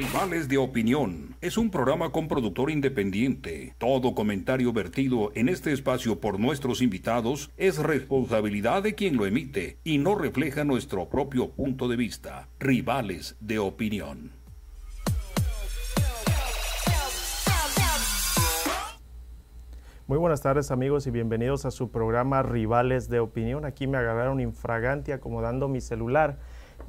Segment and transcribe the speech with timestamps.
[0.00, 3.74] Rivales de Opinión es un programa con productor independiente.
[3.76, 9.76] Todo comentario vertido en este espacio por nuestros invitados es responsabilidad de quien lo emite
[9.84, 12.48] y no refleja nuestro propio punto de vista.
[12.58, 14.30] Rivales de Opinión.
[20.06, 23.66] Muy buenas tardes amigos y bienvenidos a su programa Rivales de Opinión.
[23.66, 26.38] Aquí me agarraron infragante acomodando mi celular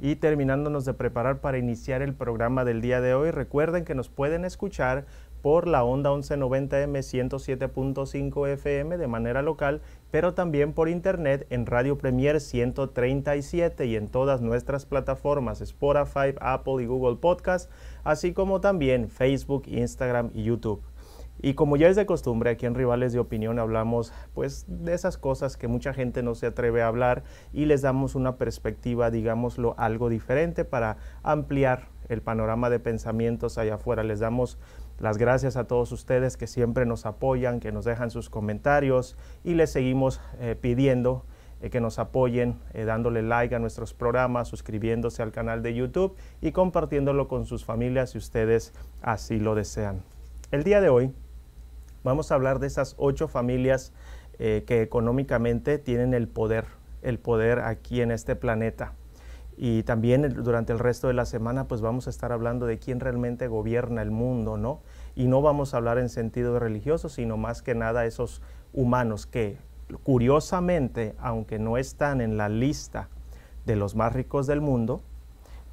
[0.02, 3.30] y terminándonos de preparar para iniciar el programa del día de hoy.
[3.30, 5.06] Recuerden que nos pueden escuchar
[5.42, 11.98] por la onda 1190M 107.5 FM de manera local, pero también por internet en Radio
[11.98, 17.70] Premier 137 y en todas nuestras plataformas Spotify, Apple y Google Podcast,
[18.02, 20.82] así como también Facebook, Instagram y YouTube.
[21.40, 25.18] Y como ya es de costumbre, aquí en Rivales de Opinión hablamos pues de esas
[25.18, 29.74] cosas que mucha gente no se atreve a hablar y les damos una perspectiva, digámoslo,
[29.76, 34.04] algo diferente para ampliar el panorama de pensamientos allá afuera.
[34.04, 34.58] Les damos
[35.00, 39.54] las gracias a todos ustedes que siempre nos apoyan, que nos dejan sus comentarios y
[39.54, 41.24] les seguimos eh, pidiendo
[41.60, 46.16] eh, que nos apoyen eh, dándole like a nuestros programas, suscribiéndose al canal de YouTube
[46.40, 50.02] y compartiéndolo con sus familias si ustedes así lo desean.
[50.52, 51.12] El día de hoy
[52.04, 53.92] Vamos a hablar de esas ocho familias
[54.38, 56.66] eh, que económicamente tienen el poder,
[57.02, 58.92] el poder aquí en este planeta.
[59.56, 62.98] Y también durante el resto de la semana pues vamos a estar hablando de quién
[62.98, 64.80] realmente gobierna el mundo, ¿no?
[65.14, 68.42] Y no vamos a hablar en sentido religioso, sino más que nada esos
[68.72, 69.58] humanos que
[70.02, 73.08] curiosamente, aunque no están en la lista
[73.64, 75.02] de los más ricos del mundo,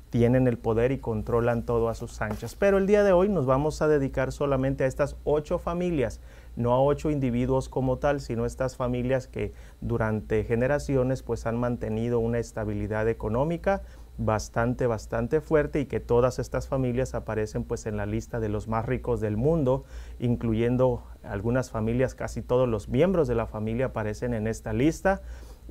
[0.09, 2.55] tienen el poder y controlan todo a sus anchas.
[2.55, 6.21] Pero el día de hoy nos vamos a dedicar solamente a estas ocho familias,
[6.55, 12.19] no a ocho individuos como tal, sino estas familias que durante generaciones pues han mantenido
[12.19, 13.83] una estabilidad económica
[14.17, 18.67] bastante, bastante fuerte y que todas estas familias aparecen pues en la lista de los
[18.67, 19.85] más ricos del mundo,
[20.19, 25.21] incluyendo algunas familias, casi todos los miembros de la familia aparecen en esta lista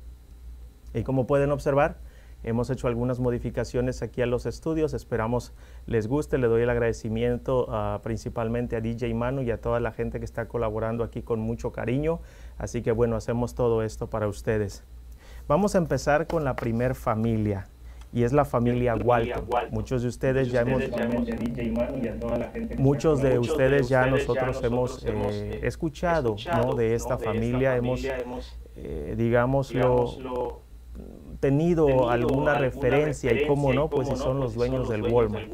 [0.95, 1.99] Y como pueden observar,
[2.44, 5.53] Hemos hecho algunas modificaciones aquí a los estudios, esperamos
[5.87, 6.38] les guste.
[6.38, 10.25] Le doy el agradecimiento ah, principalmente a DJ Manu y a toda la gente que
[10.25, 12.21] está colaborando aquí con mucho cariño.
[12.56, 14.84] Así que bueno, hacemos todo esto para ustedes.
[15.49, 17.66] Vamos a empezar con la primer familia
[18.12, 19.49] y es la familia Walton.
[19.70, 20.82] Muchos de ustedes ya hemos,
[22.78, 26.37] muchos de ustedes ya nosotros hemos eh, escuchado
[26.76, 28.00] de esta familia, hemos,
[28.76, 30.68] eh, digámoslo
[31.41, 35.49] tenido, alguna, referencia, y cómo no, pues si son los dueños, del Walmart.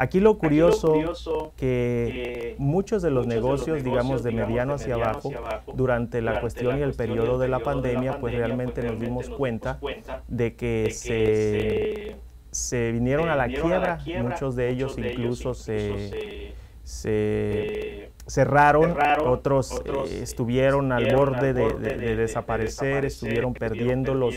[0.00, 5.32] Aquí lo curioso, que muchos de los negocios, digamos, de mediano hacia abajo,
[5.74, 9.80] durante la cuestión y el periodo de la pandemia, pues realmente nos dimos cuenta
[10.28, 12.16] de que se,
[12.52, 16.54] se vinieron a la quiebra, muchos de ellos incluso se,
[16.84, 18.94] se cerraron,
[19.24, 24.34] otros, eh, estuvieron al borde de, desaparecer, estuvieron perdiendo los,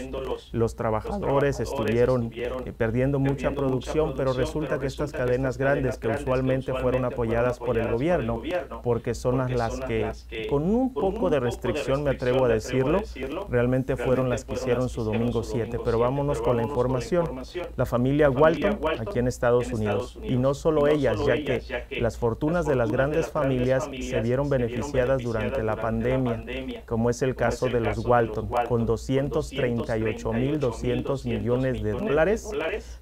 [0.52, 6.74] los trabajadores, estuvieron eh, perdiendo mucha producción, pero resulta que estas cadenas grandes que usualmente
[6.74, 8.42] fueron apoyadas por el gobierno,
[8.84, 10.10] porque son las que,
[10.50, 13.02] con un poco de restricción, me atrevo a decirlo,
[13.50, 15.80] realmente fueron las que hicieron su domingo 7.
[15.84, 17.42] Pero vámonos con la información.
[17.76, 21.62] La familia Walton, aquí en Estados Unidos, y no solo ellas, ya que
[22.00, 26.44] las fortunas de las grandes familias se vieron beneficiadas durante la pandemia,
[26.86, 32.52] como es el caso de los Walton, con 238.200 millones de dólares.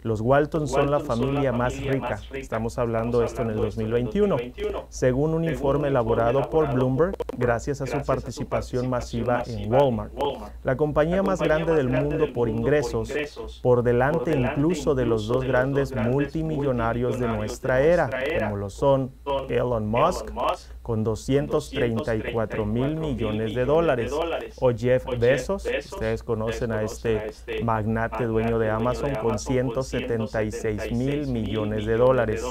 [0.04, 2.20] Los Walton son la familia más rica.
[2.34, 4.38] Estamos hablando esto en el 2021,
[4.90, 10.12] según un informe elaborado por Bloomberg, gracias a su participación masiva en Walmart,
[10.64, 13.12] la compañía más grande del mundo por ingresos,
[13.62, 18.10] por delante incluso de los dos grandes multimillonarios de nuestra era,
[18.40, 19.12] como lo son
[19.50, 20.32] Elon Musk
[20.82, 24.12] con 234 mil millones de dólares.
[24.60, 27.32] O Jeff Bezos, ustedes conocen a este
[27.64, 32.44] magnate dueño de Amazon, con 176 mil millones de dólares.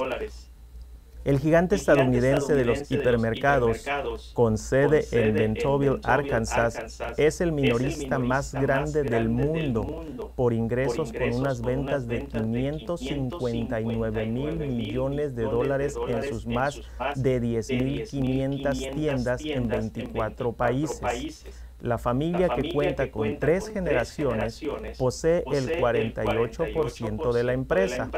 [1.29, 3.85] El gigante estadounidense de los hipermercados,
[4.33, 11.35] con sede en Bentonville, Arkansas, es el minorista más grande del mundo por ingresos con
[11.35, 16.81] unas ventas de 559 mil millones de dólares en sus más
[17.15, 21.45] de 10.500 tiendas en 24 países.
[21.83, 24.63] La familia que cuenta con tres generaciones
[24.97, 28.09] posee el 48% de la empresa.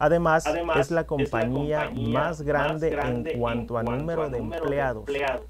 [0.00, 0.44] Además,
[0.76, 5.04] es la compañía, más grande, en cuanto a número de empleados,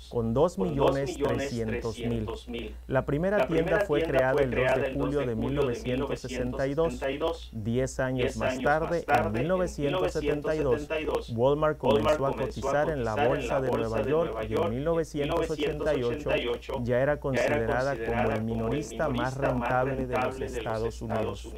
[0.08, 2.72] con 2.300.000.
[2.88, 7.00] La primera tienda fue creada el 2 de julio de 1962.
[7.52, 10.88] Diez años más tarde, en 1972,
[11.36, 16.30] Walmart comenzó a cotizar en la Bolsa de Nueva York y en 1988
[16.82, 21.52] ya era considerada como el minorista más rentable de los Estados Unidos.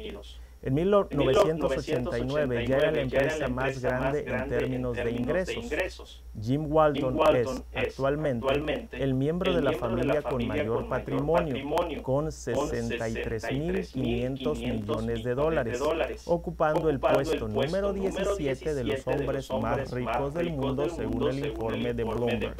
[0.65, 6.23] En 1989 ya era la empresa más grande en términos de ingresos.
[6.41, 11.57] Jim Walton es actualmente el miembro de la familia con mayor patrimonio,
[12.01, 15.81] con 63.500 millones de dólares,
[16.27, 21.93] ocupando el puesto número 17 de los hombres más ricos del mundo según el informe
[21.93, 22.55] de Bloomberg.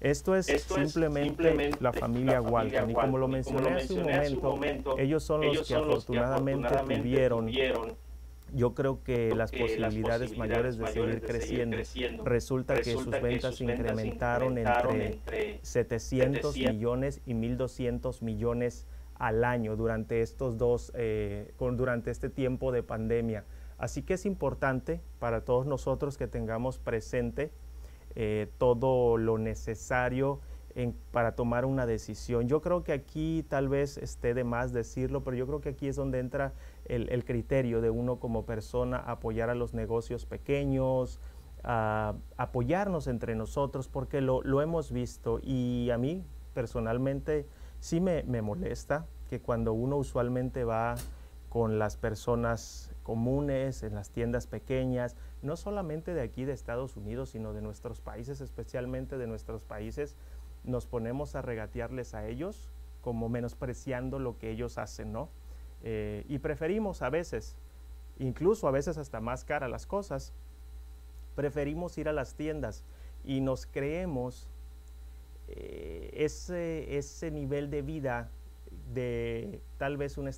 [0.00, 2.90] Esto es, simplemente, la familia Walton.
[2.90, 7.50] Y como lo mencioné, hace, un momento, ellos son los que afortunadamente, tuvieron
[8.54, 11.76] yo creo que las posibilidades mayores de seguir creciendo.
[12.24, 15.20] Resulta, que sus ventas se incrementaron entre
[15.62, 22.82] 700 millones y 1.200 millones al año durante estos dos, eh, durante este tiempo de
[22.82, 23.44] pandemia.
[23.78, 27.50] Así que es importante para todos nosotros que tengamos presente
[28.16, 30.40] eh, todo lo necesario
[31.10, 32.48] para tomar una decisión.
[32.48, 35.88] Yo creo que aquí tal vez esté de más decirlo, pero yo creo que aquí
[35.88, 36.52] es donde entra
[36.84, 41.18] el, criterio de uno como persona, apoyar a los negocios pequeños,
[41.62, 47.46] apoyarnos entre nosotros, porque lo, hemos visto y a mí personalmente
[47.80, 50.94] sí me, me molesta que cuando uno usualmente va
[51.48, 55.16] con las personas comunes, en las tiendas pequeñas,
[55.46, 60.16] no solamente de aquí de Estados Unidos, sino de nuestros países, especialmente de nuestros países,
[60.64, 62.70] nos ponemos a regatearles a ellos
[63.00, 65.28] como menospreciando lo que ellos hacen, ¿no?
[65.84, 67.56] Eh, y preferimos a veces,
[68.18, 70.32] incluso a veces hasta más cara las cosas,
[71.36, 72.82] preferimos ir a las tiendas
[73.24, 74.48] y nos creemos
[75.48, 78.30] eh, ese, ese nivel de vida
[78.92, 80.28] de tal vez un,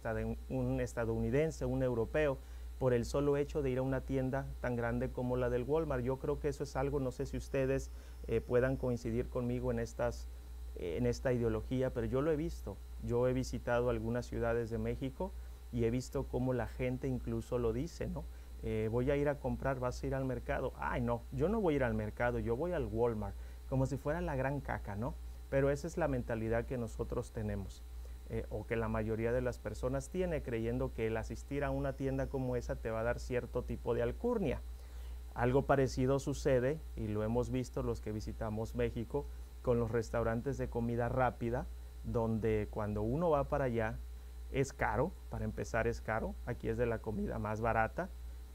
[0.50, 2.38] un estadounidense, un europeo,
[2.78, 6.04] por el solo hecho de ir a una tienda tan grande como la del Walmart.
[6.04, 7.90] Yo creo que eso es algo, no sé si ustedes
[8.26, 10.28] eh, puedan coincidir conmigo en, estas,
[10.76, 12.76] en esta ideología, pero yo lo he visto.
[13.02, 15.32] Yo he visitado algunas ciudades de México
[15.72, 18.24] y he visto cómo la gente incluso lo dice, ¿no?
[18.62, 20.72] Eh, voy a ir a comprar, vas a ir al mercado.
[20.76, 23.36] Ay, no, yo no voy a ir al mercado, yo voy al Walmart,
[23.68, 25.14] como si fuera la gran caca, ¿no?
[25.50, 27.82] Pero esa es la mentalidad que nosotros tenemos.
[28.30, 31.94] Eh, o que la mayoría de las personas tiene, creyendo que el asistir a una
[31.94, 34.60] tienda como esa te va a dar cierto tipo de alcurnia.
[35.34, 39.24] Algo parecido sucede, y lo hemos visto los que visitamos México,
[39.62, 41.66] con los restaurantes de comida rápida,
[42.04, 43.98] donde cuando uno va para allá
[44.52, 48.10] es caro, para empezar es caro, aquí es de la comida más barata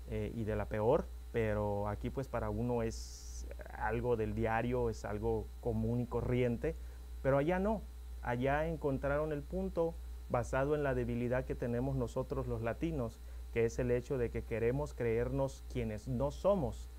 [0.09, 3.47] eh, y de la peor, pero aquí pues para uno es
[3.77, 6.75] algo del diario, es algo común y corriente,
[7.21, 7.81] pero allá no,
[8.23, 9.93] allá encontraron el punto
[10.29, 13.21] basado en la debilidad que tenemos nosotros los latinos,
[13.51, 16.89] que es el hecho de que queremos creernos quienes no somos.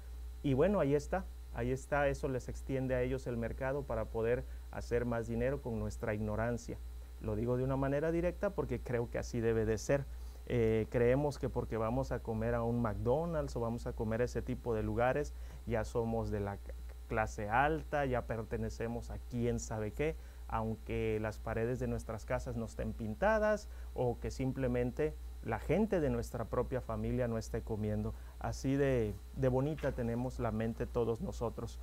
[0.42, 1.24] Y bueno, ahí está,
[1.54, 5.78] ahí está, eso les extiende a ellos el mercado para poder hacer más dinero con
[5.78, 6.78] nuestra ignorancia.
[7.20, 10.04] Lo digo de una manera directa porque creo que así debe de ser.
[10.46, 14.42] Eh, creemos que porque vamos a comer a un McDonald's o vamos a comer ese
[14.42, 15.32] tipo de lugares,
[15.66, 16.58] ya somos de la
[17.08, 20.16] clase alta, ya pertenecemos a quién sabe qué
[20.48, 26.10] aunque las paredes de nuestras casas no estén pintadas o que simplemente la gente de
[26.10, 28.14] nuestra propia familia no esté comiendo.
[28.38, 31.78] Así de, bonita tenemos la mente todos nosotros.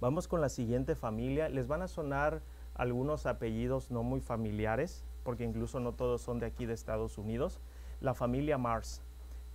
[0.00, 1.48] Vamos con la siguiente familia.
[1.48, 2.40] Les van a sonar
[2.74, 7.60] algunos apellidos no muy familiares, porque incluso no todos son de aquí de Estados Unidos.
[8.00, 9.02] La familia Mars.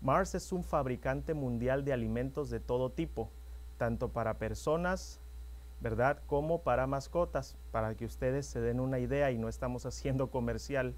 [0.01, 3.29] Mars es un fabricante mundial de alimentos de todo tipo,
[3.77, 5.20] tanto para personas,
[5.81, 6.21] ¿verdad?
[6.27, 10.93] Como para mascotas, para que ustedes se den una idea y no estamos haciendo comercial.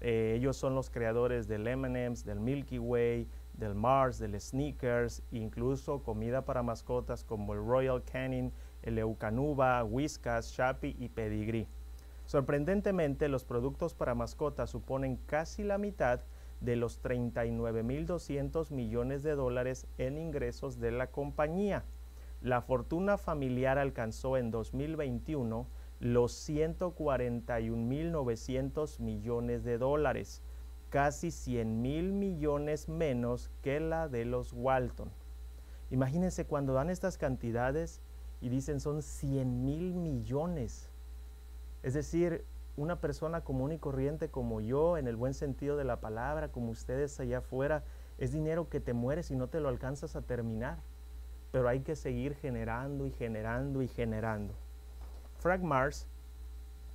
[0.00, 6.02] Eh, ellos son los creadores del M&M's, del Milky Way, del Mars, del Sneakers, incluso
[6.02, 11.68] comida para mascotas como el Royal Canin, el Eucanuba, Whiskas, Shappy y Pedigree.
[12.26, 16.20] Sorprendentemente, los productos para mascotas suponen casi la mitad
[16.60, 21.84] de los 39.200 millones de dólares en ingresos de la compañía.
[22.44, 25.66] La fortuna familiar alcanzó en 2021
[25.98, 30.42] los 141.900 millones de dólares,
[30.90, 35.10] casi 100 mil millones menos que la de los Walton.
[35.90, 38.02] Imagínense cuando dan estas cantidades
[38.42, 40.90] y dicen son 100 mil millones.
[41.82, 42.44] Es decir,
[42.76, 46.72] una persona común y corriente como yo, en el buen sentido de la palabra, como
[46.72, 47.84] ustedes allá afuera,
[48.18, 50.76] es dinero que te mueres y no te lo alcanzas a terminar.
[51.54, 54.54] Pero hay que seguir generando y generando y generando.
[55.38, 56.08] Frank Mars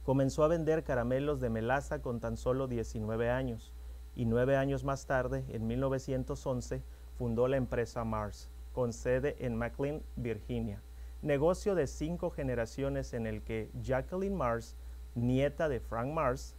[0.04, 3.72] comenzó a vender caramelos de melaza con tan solo 19 años
[4.18, 6.84] y nueve años más tarde, en 1911,
[7.18, 10.82] fundó la empresa Mars, con sede en McLean, Virginia,
[11.22, 14.75] negocio de cinco generaciones en el que Jacqueline Mars,
[15.16, 16.58] nieta de Frank Mars,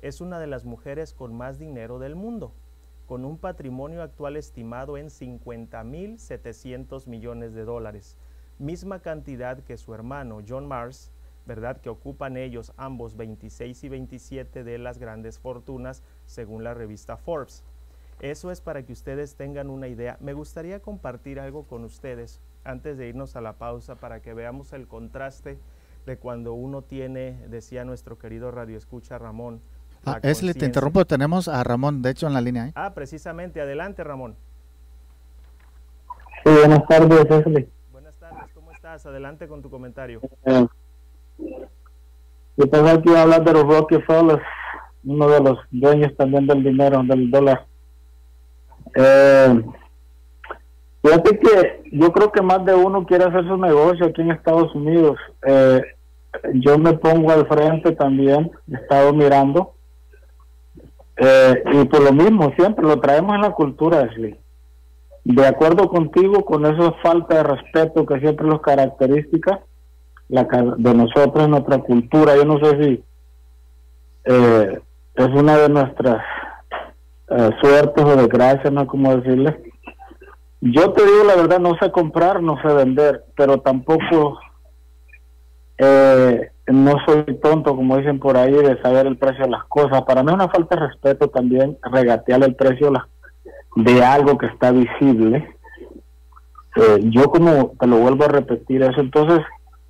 [0.00, 2.54] es una de las mujeres con más dinero del mundo,
[3.06, 8.16] con un patrimonio actual estimado en 50.700 millones de dólares,
[8.58, 11.12] misma cantidad que su hermano John Mars,
[11.46, 11.80] ¿verdad?
[11.80, 17.62] Que ocupan ellos ambos 26 y 27 de las grandes fortunas según la revista Forbes.
[18.20, 20.16] Eso es para que ustedes tengan una idea.
[20.20, 24.72] Me gustaría compartir algo con ustedes antes de irnos a la pausa para que veamos
[24.72, 25.58] el contraste
[26.06, 29.60] de cuando uno tiene, decía nuestro querido radio escucha Ramón.
[30.06, 32.68] Ah, Esli, te interrumpo, tenemos a Ramón, de hecho, en la línea.
[32.68, 32.72] ¿eh?
[32.74, 34.36] Ah, precisamente, adelante Ramón.
[36.44, 37.68] Sí, buenas tardes, Esli.
[37.90, 39.06] Buenas tardes, ¿cómo estás?
[39.06, 40.20] Adelante con tu comentario.
[40.44, 40.66] Eh,
[42.56, 44.42] yo tengo aquí a hablar de los Rockefellers,
[45.04, 47.66] uno de los dueños también del dinero, del dólar.
[48.94, 49.64] Eh,
[51.02, 54.74] fíjate que yo creo que más de uno quiere hacer su negocio aquí en Estados
[54.74, 55.16] Unidos.
[55.46, 55.82] Eh,
[56.54, 59.73] yo me pongo al frente también, he estado mirando.
[61.16, 64.08] Eh, y por lo mismo, siempre lo traemos en la cultura.
[65.24, 69.60] De acuerdo contigo, con esa falta de respeto que siempre los característica
[70.28, 70.44] la,
[70.76, 72.36] de nosotros, nuestra cultura.
[72.36, 73.04] Yo no sé si
[74.24, 74.80] eh,
[75.14, 76.22] es una de nuestras
[77.28, 79.62] eh, suertes o desgracias, no como decirle.
[80.60, 84.38] Yo te digo la verdad, no sé comprar, no sé vender, pero tampoco
[85.78, 90.02] eh, no soy tonto, como dicen por ahí, de saber el precio de las cosas.
[90.02, 92.92] Para mí es una falta de respeto también regatear el precio
[93.76, 95.48] de algo que está visible.
[97.00, 99.40] yo como te lo vuelvo a repetir eso, entonces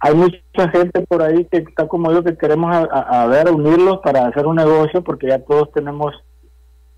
[0.05, 4.27] hay mucha gente por ahí que está como yo que queremos a, ver unirlos para
[4.27, 6.13] hacer un negocio porque ya todos tenemos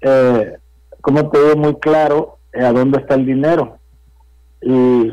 [0.01, 0.57] eh,
[1.01, 3.79] como te digo muy claro eh, a dónde está el dinero
[4.61, 5.13] y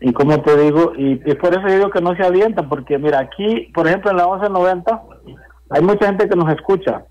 [0.00, 3.70] y como te digo y, por eso digo que no se avienta porque mira aquí
[3.74, 5.02] por ejemplo en la 1190
[5.70, 7.04] hay mucha gente que nos escucha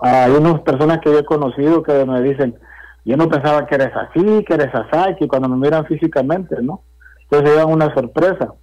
[0.00, 2.56] hay unas personas que yo he conocido que me dicen
[3.04, 6.82] yo no pensaba que eres así que eres así que cuando me miran físicamente no
[7.30, 8.54] entonces llevan una sorpresa.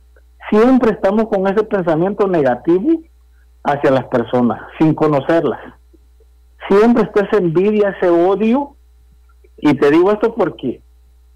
[0.50, 3.02] Siempre estamos con ese pensamiento negativo
[3.64, 5.60] hacia las personas, sin conocerlas.
[6.70, 8.76] Siempre está esa envidia, ese odio.
[9.58, 10.82] Y te digo esto porque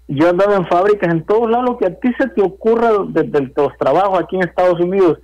[0.08, 2.90] yo he andado en fábricas en todos lados, lo que a ti se te ocurra
[3.08, 5.18] desde los trabajos aquí en Estados Unidos.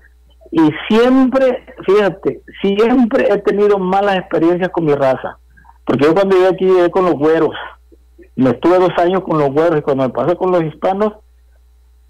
[0.51, 5.39] Y siempre, fíjate, siempre he tenido malas experiencias con mi raza.
[5.87, 7.55] Porque yo cuando llegué aquí llegué con los güeros.
[8.37, 11.15] Me estuve dos años con los güeros y cuando me pasé con los hispanos,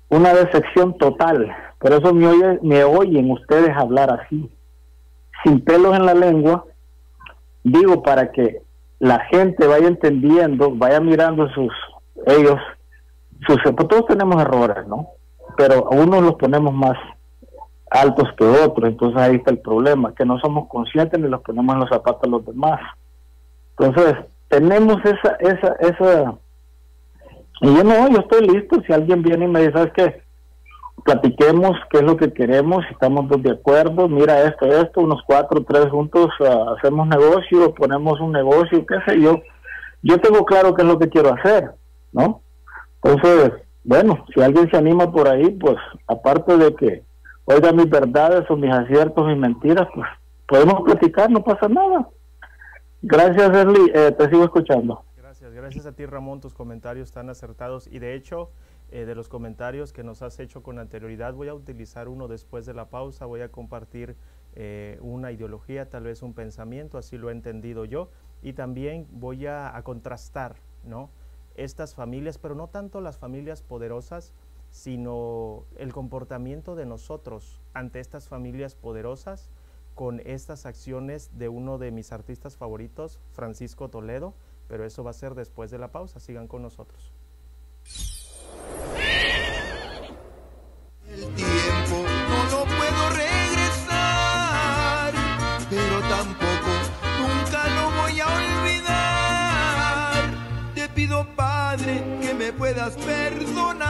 [0.09, 1.55] una decepción total.
[1.79, 4.51] Por eso me, oye, me oyen ustedes hablar así,
[5.45, 6.65] sin pelos en la lengua.
[7.63, 8.63] Digo para que
[8.99, 11.73] la gente vaya entendiendo, vaya mirando sus,
[12.27, 12.59] ellos,
[13.47, 15.09] sus, pues todos tenemos errores, ¿no?
[15.57, 16.99] Pero a unos los ponemos más
[17.91, 21.75] altos que otros, entonces ahí está el problema, que no somos conscientes ni los ponemos
[21.75, 22.81] en los zapatos a los demás.
[23.79, 24.15] Entonces,
[24.49, 26.35] tenemos esa, esa, esa,
[27.61, 28.81] y yo no, yo estoy listo.
[28.87, 30.23] Si alguien viene y me dice, ¿sabes qué?
[31.05, 35.63] Platiquemos qué es lo que queremos, si estamos de acuerdo, mira esto, esto, unos cuatro,
[35.65, 39.41] tres juntos, uh, hacemos negocio, ponemos un negocio, qué sé yo.
[40.03, 41.71] Yo tengo claro qué es lo que quiero hacer,
[42.15, 42.41] ¿no?
[43.03, 43.53] Entonces,
[43.83, 47.03] bueno, si alguien se anima por ahí, pues aparte de que
[47.45, 50.09] oiga mis verdades o mis aciertos, mis mentiras, pues
[50.49, 52.09] podemos platicar, no pasa nada.
[53.03, 55.05] Gracias, Erly, eh, te sigo escuchando.
[55.53, 57.87] Gracias a ti, Ramón, tus comentarios tan acertados.
[57.87, 58.51] Y de hecho,
[58.91, 62.65] eh, de los comentarios que nos has hecho con anterioridad, voy a utilizar uno después
[62.65, 63.27] de la pausa.
[63.27, 64.17] Voy a compartir
[64.55, 68.09] eh, una ideología, tal vez un pensamiento, así lo he entendido yo.
[68.43, 71.11] Y también voy a contrastar, ¿no?
[71.55, 74.33] estas familias, pero no tanto las familias poderosas,
[74.71, 79.49] sino el comportamiento de nosotros ante estas familias poderosas
[79.95, 84.35] con estas acciones de uno de mis artistas favoritos, Francisco Toledo,
[84.69, 86.19] pero eso va a ser después de la pausa.
[86.19, 87.13] Sigan con nosotros.
[91.07, 93.95] El tiempo no lo puedo regresar,
[95.71, 96.54] pero tampoco
[100.95, 103.85] pido, Padre, que me puedas perdonar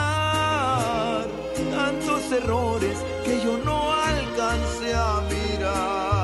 [1.71, 6.24] tantos errores que yo no alcancé a mirar.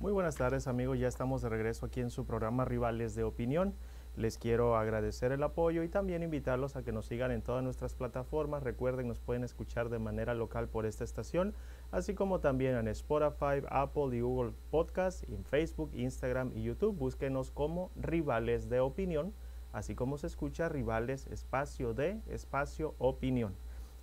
[0.00, 3.76] Muy buenas tardes amigos, ya estamos de regreso aquí en su programa Rivales de Opinión.
[4.18, 7.94] Les quiero agradecer el apoyo y también invitarlos a que nos sigan en todas nuestras
[7.94, 8.64] plataformas.
[8.64, 11.54] Recuerden, nos pueden escuchar de manera local por esta estación,
[11.92, 16.96] así como también en Spotify, Apple y Google Podcast, en Facebook, Instagram y YouTube.
[16.96, 19.32] Búsquenos como Rivales de Opinión,
[19.72, 23.54] así como se escucha Rivales Espacio de Espacio Opinión.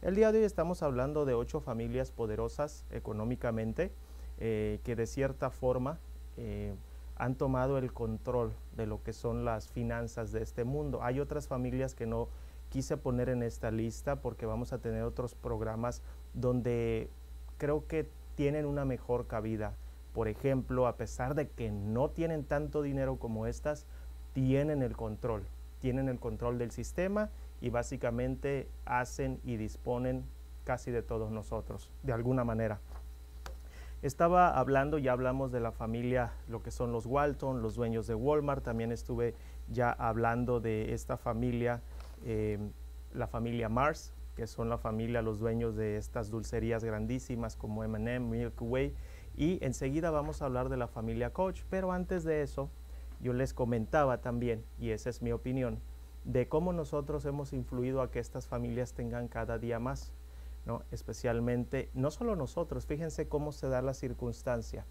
[0.02, 3.92] El día de hoy estamos hablando de ocho familias poderosas económicamente
[4.38, 6.00] eh, que de cierta forma
[6.38, 6.74] eh,
[7.16, 11.02] han tomado el control de lo que son las finanzas de este mundo.
[11.02, 12.28] Hay otras familias que no
[12.70, 16.02] quise poner en esta lista porque vamos a tener otros programas
[16.34, 17.10] donde
[17.58, 19.74] creo que tienen una mejor cabida.
[20.14, 23.86] Por ejemplo, a pesar de que no tienen tanto dinero como estas,
[24.34, 25.44] tienen el control,
[25.80, 27.30] tienen el control del sistema
[27.62, 30.26] y básicamente hacen y disponen
[30.66, 32.80] casi de todos nosotros, de alguna manera.
[34.06, 38.14] Estaba hablando, ya hablamos de la familia, lo que son los Walton, los dueños de
[38.14, 39.34] Walmart, también estuve
[39.68, 41.82] ya hablando de esta familia,
[42.24, 42.60] eh,
[43.16, 48.20] la familia Mars, que son la familia, los dueños de estas dulcerías grandísimas como M&M,
[48.20, 48.94] Milky Way,
[49.36, 52.70] y enseguida vamos a hablar de la familia Coach, pero antes de eso,
[53.22, 55.80] yo les comentaba también, y esa es mi opinión,
[56.26, 60.14] de cómo nosotros hemos influido a que estas familias tengan cada día más.
[60.92, 64.86] Especialmente, no solo nosotros, fíjense cómo se da la circunstancia.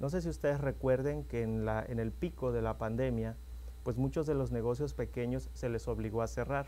[0.00, 3.36] No sé si ustedes recuerden que en, la, en el pico de la pandemia,
[3.82, 6.66] pues muchos de los negocios pequeños se les obligó a cerrar,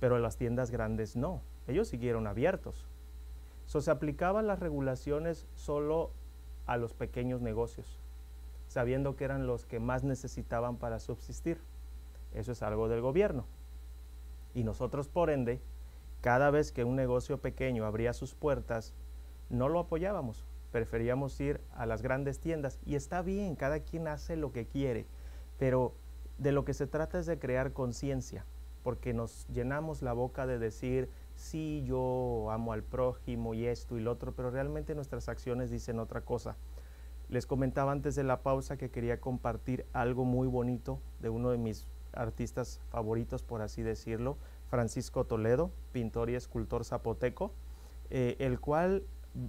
[0.00, 2.86] pero las tiendas grandes no, ellos siguieron abiertos.
[3.66, 6.10] So, se aplicaban las regulaciones solo
[6.66, 8.00] a los pequeños negocios,
[8.68, 11.60] sabiendo que eran los que más necesitaban para subsistir.
[12.34, 13.44] Eso es algo del gobierno.
[14.54, 15.60] Y nosotros, por ende,
[16.22, 18.94] cada vez que un negocio pequeño abría sus puertas,
[19.50, 24.36] no lo apoyábamos, preferíamos ir a las grandes tiendas y está bien, cada quien hace
[24.36, 25.04] lo que quiere,
[25.58, 25.92] pero
[26.38, 28.46] de lo que se trata es de crear conciencia,
[28.84, 34.00] porque nos llenamos la boca de decir sí, yo amo al prójimo y esto y
[34.00, 36.56] lo otro, pero realmente nuestras acciones dicen otra cosa.
[37.28, 41.58] Les comentaba antes de la pausa que quería compartir algo muy bonito de uno de
[41.58, 44.36] mis artistas favoritos, por así decirlo,
[44.72, 47.52] Francisco Toledo, pintor y escultor zapoteco,
[48.08, 49.02] eh, el cual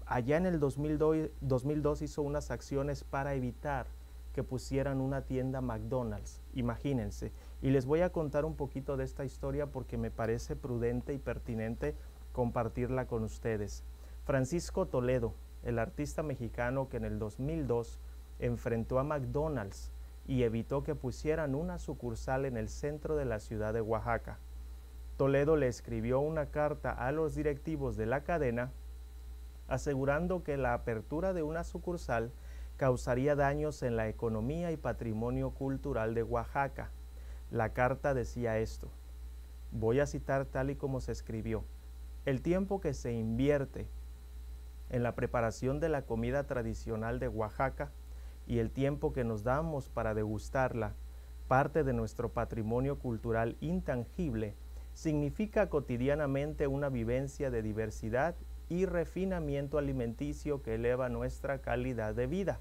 [0.05, 3.87] allá en el 2002, 2002 hizo unas acciones para evitar
[4.33, 7.31] que pusieran una tienda McDonald's, imagínense.
[7.61, 11.19] Y les voy a contar un poquito de esta historia porque me parece prudente y
[11.19, 11.95] pertinente
[12.33, 13.85] compartirla con ustedes.
[14.25, 17.97] Francisco Toledo, el artista mexicano que en el 2002
[18.39, 19.89] enfrentó a McDonald's
[20.27, 24.37] y evitó que pusieran una sucursal en el centro de la ciudad de Oaxaca.
[25.17, 28.71] Toledo le escribió una carta a los directivos de la cadena
[29.67, 32.31] asegurando que la apertura de una sucursal
[32.77, 36.91] causaría daños en la economía y patrimonio cultural de Oaxaca.
[37.51, 38.89] La carta decía esto.
[39.71, 41.63] Voy a citar tal y como se escribió.
[42.25, 43.87] El tiempo que se invierte
[44.89, 47.91] en la preparación de la comida tradicional de Oaxaca
[48.45, 50.93] y el tiempo que nos damos para degustarla,
[51.47, 54.55] parte de nuestro patrimonio cultural intangible,
[54.93, 58.35] significa cotidianamente una vivencia de diversidad
[58.69, 62.59] y refinamiento alimenticio que eleva nuestra calidad de vida.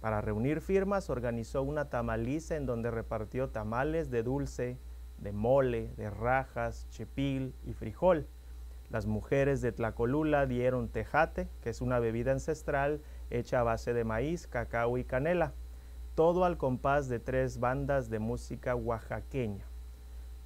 [0.00, 4.76] Para reunir firmas organizó una tamaliza en donde repartió tamales de dulce,
[5.18, 8.26] de mole, de rajas, chepil y frijol.
[8.90, 13.00] Las mujeres de Tlacolula dieron tejate, que es una bebida ancestral
[13.30, 15.54] hecha a base de maíz, cacao y canela,
[16.14, 19.64] todo al compás de tres bandas de música oaxaqueña.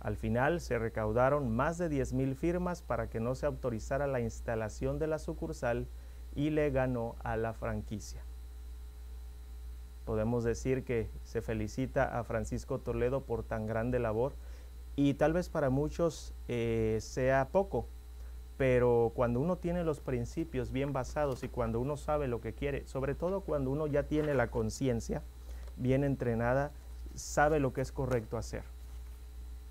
[0.00, 4.98] Al final se recaudaron más de 10.000 firmas para que no se autorizara la instalación
[4.98, 5.88] de la sucursal
[6.34, 8.22] y le ganó a la franquicia.
[10.04, 14.32] Podemos decir que se felicita a Francisco Toledo por tan grande labor
[14.96, 17.86] y tal vez para muchos eh, sea poco,
[18.56, 22.86] pero cuando uno tiene los principios bien basados y cuando uno sabe lo que quiere,
[22.86, 25.22] sobre todo cuando uno ya tiene la conciencia
[25.76, 26.72] bien entrenada,
[27.14, 28.77] sabe lo que es correcto hacer.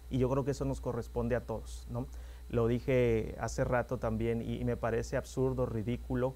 [0.10, 2.08] Y yo creo que eso nos corresponde a todos, ¿no?
[2.50, 6.36] Lo dije hace rato también y, me parece absurdo, ridículo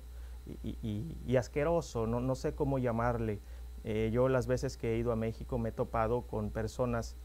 [0.64, 2.20] y, asqueroso, ¿no?
[2.20, 3.40] no, sé cómo llamarle.
[3.84, 7.16] Eh, yo las veces que he ido a México me he topado con personas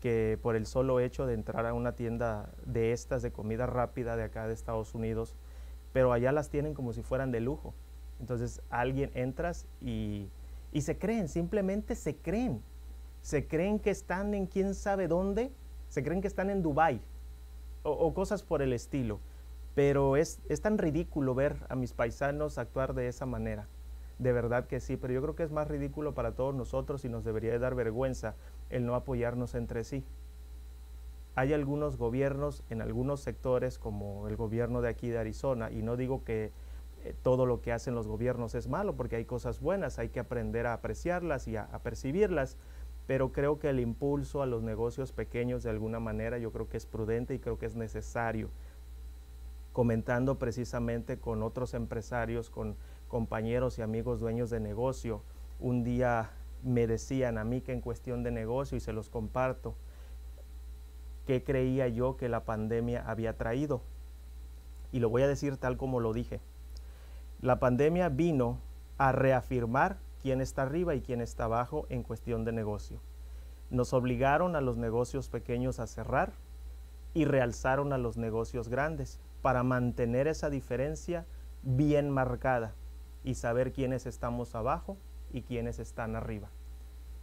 [0.00, 4.16] que por el solo hecho de entrar a una tienda de estas de comida rápida
[4.16, 5.34] de acá de Estados Unidos,
[5.92, 7.74] pero allá las tienen como si fueran de lujo.
[8.20, 10.28] Entonces alguien entras y,
[10.72, 12.62] y se creen, simplemente se creen.
[13.22, 15.50] Se creen que están en quién sabe dónde
[15.88, 17.00] se creen que están en Dubái
[17.82, 19.20] o, cosas por el estilo.
[19.74, 23.68] Pero es, es tan ridículo ver a mis paisanos actuar de esa manera.
[24.18, 27.08] De verdad que sí, pero yo creo que es más ridículo para todos nosotros y
[27.08, 28.34] nos debería de dar vergüenza
[28.70, 30.04] el no apoyarnos entre sí.
[31.34, 35.98] Hay algunos gobiernos en algunos sectores, como el gobierno de aquí de Arizona, y no
[35.98, 36.50] digo que
[37.04, 40.20] eh, todo lo que hacen los gobiernos es malo, porque hay cosas buenas, hay que
[40.20, 42.56] aprender a apreciarlas y a percibirlas,
[43.06, 46.76] pero creo que el impulso a los negocios pequeños de alguna manera yo creo que
[46.76, 48.50] es prudente y creo que es necesario.
[49.72, 52.76] Comentando precisamente con otros empresarios, con
[53.08, 55.22] compañeros y amigos dueños de negocio,
[55.60, 56.30] un día
[56.64, 59.74] me decían a mí que en cuestión de negocio, y se los comparto,
[61.26, 63.82] qué creía yo que la pandemia había traído.
[64.92, 66.40] Y lo voy a decir tal como lo dije.
[67.40, 68.58] La pandemia vino
[68.98, 73.00] a reafirmar quién está arriba y quién está abajo en cuestión de negocio.
[73.70, 76.32] Nos obligaron a los negocios pequeños a cerrar
[77.14, 81.26] y realzaron a los negocios grandes para mantener esa diferencia
[81.62, 82.74] bien marcada
[83.22, 84.96] y saber quiénes estamos abajo
[85.32, 86.48] y quiénes están arriba.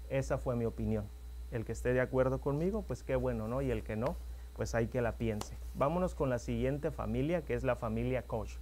[0.07, 1.03] Esa fue mi opinión.
[1.51, 3.61] El que esté de acuerdo conmigo, pues qué bueno, ¿no?
[3.61, 4.15] Y el que no,
[4.55, 5.57] pues hay que la piense.
[5.73, 8.59] Vámonos con la siguiente familia, que es la familia Koch.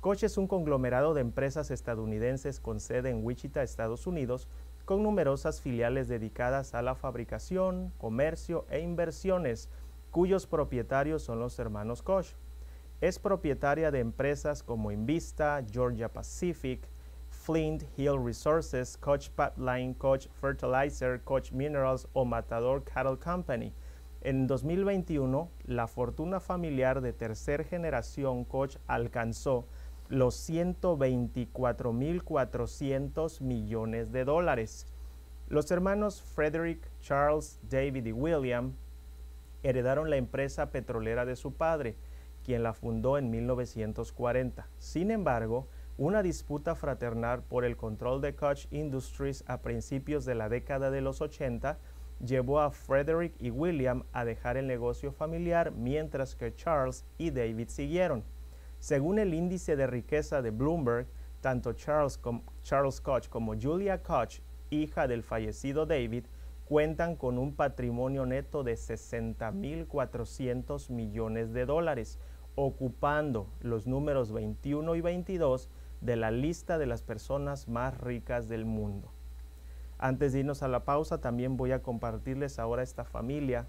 [0.00, 4.46] Koch es un conglomerado de empresas estadounidenses con sede en Wichita, Estados Unidos,
[4.84, 9.68] con numerosas filiales dedicadas a la fabricación, comercio e inversiones,
[10.12, 12.26] cuyos propietarios son los hermanos Koch.
[13.00, 16.80] Es propietaria de empresas como Invista, Georgia Pacific,
[17.28, 23.72] Flint Hill Resources, Koch Pipeline, Koch Fertilizer, Koch Minerals o Matador Cattle Company.
[24.20, 29.66] En 2021, la fortuna familiar de tercera generación Koch alcanzó
[30.08, 34.86] los 124.400 millones de dólares.
[35.48, 38.72] Los hermanos Frederick, Charles, David y William
[39.62, 41.96] heredaron la empresa petrolera de su padre,
[42.44, 44.68] quien la fundó en 1940.
[44.78, 45.66] Sin embargo,
[45.98, 51.00] una disputa fraternal por el control de Koch Industries a principios de la década de
[51.00, 51.78] los 80
[52.24, 57.68] llevó a Frederick y William a dejar el negocio familiar mientras que Charles y David
[57.68, 58.24] siguieron.
[58.78, 61.06] Según el índice de riqueza de Bloomberg,
[61.40, 62.20] tanto Charles,
[62.62, 66.24] Charles Koch como Julia Koch, hija del fallecido David,
[66.64, 72.18] cuentan con un patrimonio neto de 60.400 millones de dólares,
[72.54, 78.64] ocupando los números 21 y 22 de la lista de las personas más ricas del
[78.64, 79.12] mundo.
[79.98, 83.66] Antes de irnos a la pausa, también voy a compartirles ahora esta familia,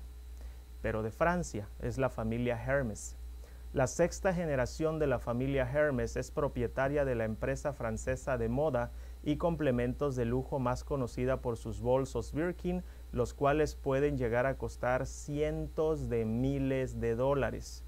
[0.82, 3.19] pero de Francia, es la familia Hermes.
[3.72, 8.92] La sexta generación de la familia Hermes es propietaria de la empresa francesa de moda
[9.22, 14.58] y complementos de lujo más conocida por sus bolsos Birkin, los cuales pueden llegar a
[14.58, 17.84] costar cientos de miles de dólares.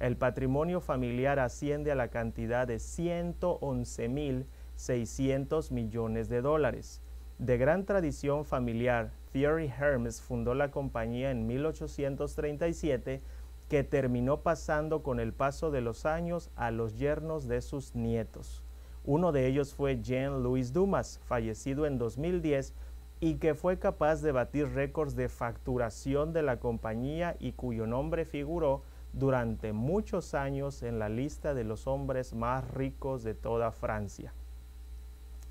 [0.00, 7.02] El patrimonio familiar asciende a la cantidad de 111.600 millones de dólares.
[7.38, 13.22] De gran tradición familiar, Thierry Hermes fundó la compañía en 1837
[13.70, 18.64] que terminó pasando con el paso de los años a los yernos de sus nietos.
[19.04, 22.74] Uno de ellos fue Jean-Louis Dumas, fallecido en 2010
[23.20, 28.24] y que fue capaz de batir récords de facturación de la compañía y cuyo nombre
[28.24, 34.34] figuró durante muchos años en la lista de los hombres más ricos de toda Francia.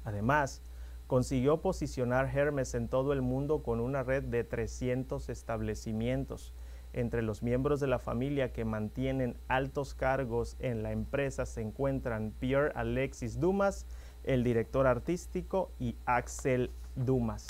[0.04, 0.62] Además,
[1.08, 6.54] consiguió posicionar Hermes en todo el mundo con una red de 300 establecimientos.
[6.94, 12.34] Entre los miembros de la familia que mantienen altos cargos en la empresa se encuentran
[12.40, 13.86] Pierre Alexis Dumas,
[14.24, 17.46] el director artístico, y Axel Dumas.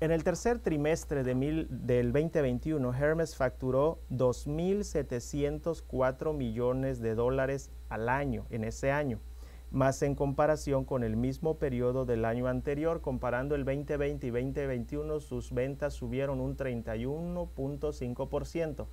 [0.00, 1.34] En el tercer trimestre de
[1.68, 9.20] del 2021, Hermes facturó 2.704 millones de dólares al año en ese año
[9.70, 13.00] más en comparación con el mismo periodo del año anterior.
[13.00, 18.86] Comparando el 2020 y 2021, sus ventas subieron un 31.5%.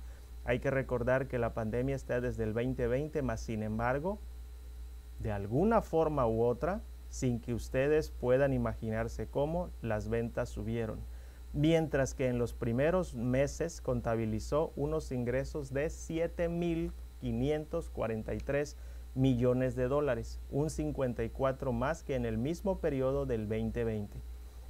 [0.44, 4.20] Hay que recordar que la pandemia está desde el 2020, más sin embargo,
[5.18, 11.00] de alguna forma u otra, sin que ustedes puedan imaginarse cómo, las ventas subieron.
[11.52, 18.76] Mientras que en los primeros meses contabilizó unos ingresos de 7.543
[19.18, 24.16] millones de dólares, un 54 más que en el mismo periodo del 2020.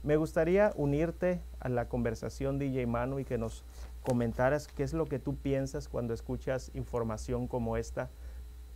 [0.02, 3.64] Me gustaría unirte a la conversación DJ Manu y que nos
[4.02, 8.10] comentaras qué es lo que tú piensas cuando escuchas información como esta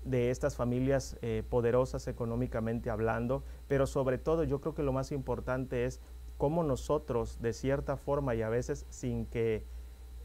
[0.04, 5.10] de estas familias eh, poderosas económicamente hablando, pero sobre todo yo creo que lo más
[5.10, 6.00] importante es
[6.36, 9.64] cómo nosotros de cierta forma y a veces sin que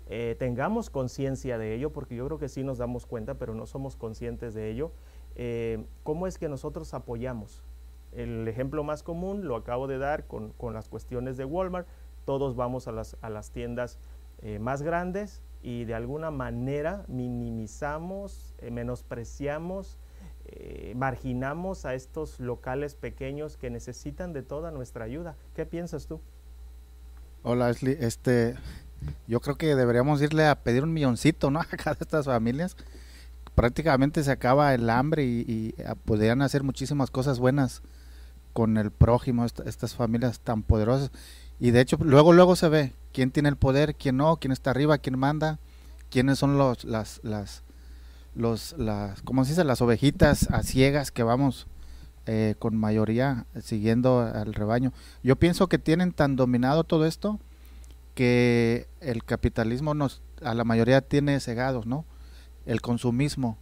[0.09, 3.65] eh, tengamos conciencia de ello, porque yo creo que sí nos damos cuenta, pero no
[3.65, 4.91] somos conscientes de ello,
[5.37, 7.63] eh, ¿cómo es que nosotros apoyamos?
[8.11, 11.87] El ejemplo más común lo acabo de dar con, las cuestiones de Walmart.
[12.25, 13.99] Todos vamos a las, a las tiendas
[14.41, 19.97] eh, más grandes y de alguna manera minimizamos, eh, menospreciamos,
[20.95, 25.35] marginamos a estos locales pequeños que necesitan de toda nuestra ayuda.
[25.53, 26.21] ¿Qué piensas tú?
[27.43, 27.97] Hola, Ashley.
[27.99, 28.55] Este,
[29.27, 31.59] yo creo que deberíamos irle a pedir un milloncito, ¿no?
[31.61, 32.77] A cada estas familias
[33.57, 37.81] prácticamente se acaba el hambre y, ah, podrían hacer muchísimas cosas buenas
[38.53, 41.09] con el prójimo, estas familias tan poderosas.
[41.59, 44.69] Y de hecho, luego, luego se ve quién tiene el poder, quién no, quién está
[44.69, 45.57] arriba, quién manda,
[46.11, 47.63] quiénes son los, las, las,
[48.35, 49.63] los, las, ¿cómo se dice?
[49.63, 51.65] Las ovejitas a ciegas que vamos
[52.27, 54.93] eh, con mayoría siguiendo al rebaño.
[55.23, 57.39] Yo pienso que tienen tan dominado todo esto
[58.13, 62.05] que el capitalismo nos, a la mayoría tiene cegados, ¿no?
[62.67, 63.57] El consumismo.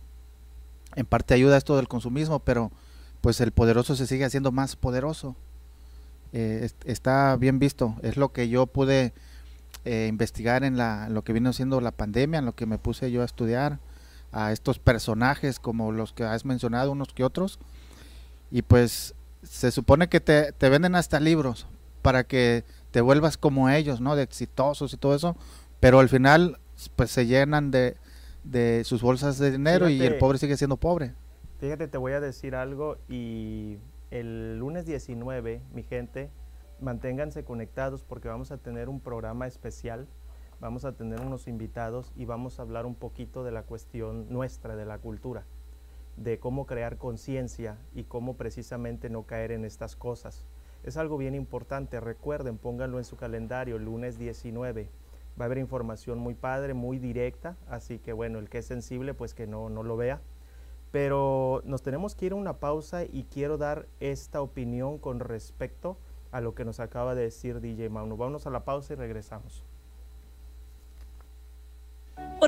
[0.95, 2.71] En parte ayuda esto del consumismo, pero
[3.21, 5.35] pues el poderoso se sigue haciendo más poderoso.
[6.33, 9.13] Eh, está bien visto, es lo que yo pude
[9.85, 13.11] eh, investigar en, la, lo que vino siendo la pandemia, en lo que me puse
[13.11, 13.79] yo a estudiar
[14.31, 17.59] a estos personajes como los que has mencionado, unos que otros.
[18.51, 21.67] Y pues se supone que te, te venden hasta libros
[22.01, 24.15] para que te vuelvas como ellos, ¿no?
[24.15, 25.35] De exitosos y todo eso,
[25.79, 26.59] pero al final
[26.95, 27.95] pues se llenan de,
[28.45, 31.13] de sus bolsas de dinero y el pobre sigue siendo pobre.
[31.59, 33.79] Fíjate, te voy a decir algo y
[34.11, 36.29] el lunes 19, mi gente,
[36.79, 40.07] manténganse conectados porque vamos a tener un programa especial,
[40.59, 44.75] vamos a tener unos invitados y vamos a hablar un poquito de la cuestión nuestra,
[44.75, 45.45] de la cultura,
[46.17, 50.45] de cómo crear conciencia y cómo precisamente no caer en estas cosas.
[50.83, 54.89] Es algo bien importante, recuerden, pónganlo en su calendario, lunes 19
[55.39, 59.13] va a haber información muy padre, muy directa, así que bueno, el que es sensible
[59.13, 60.21] pues que no, no lo vea.
[60.91, 65.97] Pero nos tenemos que ir a una pausa y quiero dar esta opinión con respecto
[66.31, 68.15] a lo que nos acaba de decir DJ Manu.
[68.15, 69.65] Vámonos a la pausa y regresamos.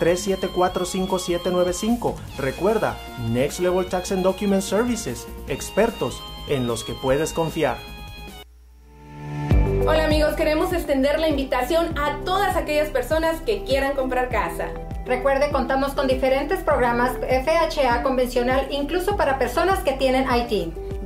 [0.00, 2.16] 374-5795.
[2.38, 2.96] Recuerda,
[3.30, 7.76] Next Level Tax and Document Services, expertos en los que puedes confiar.
[9.86, 14.68] Hola amigos, queremos extender la invitación a todas aquellas personas que quieran comprar casa.
[15.06, 20.74] Recuerde, contamos con diferentes programas FHA convencional, incluso para personas que tienen IT.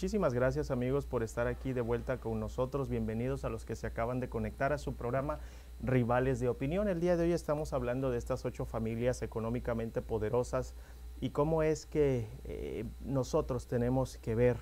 [0.00, 2.88] Muchísimas gracias amigos por estar aquí de vuelta con nosotros.
[2.88, 5.40] Bienvenidos a los que se acaban de conectar a su programa
[5.82, 6.88] Rivales de Opinión.
[6.88, 10.74] El día de hoy estamos hablando de estas ocho familias económicamente poderosas
[11.20, 14.56] y cómo es que eh, nosotros tenemos que ver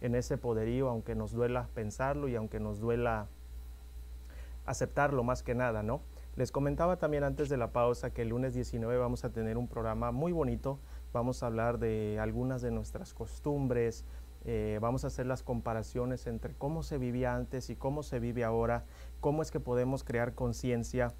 [0.00, 3.28] en ese poderío, aunque nos duela pensarlo y aunque nos duela
[4.64, 6.00] aceptarlo más que nada, ¿no?
[6.36, 9.68] Les comentaba también antes de la pausa que el lunes 19 vamos a tener un
[9.68, 10.78] programa muy bonito.
[11.12, 14.06] Vamos a hablar de algunas de nuestras costumbres,
[14.50, 18.44] eh, vamos a hacer las comparaciones entre cómo se vivía antes y cómo se vive
[18.44, 18.86] ahora,
[19.20, 21.12] cómo es que podemos crear conciencia,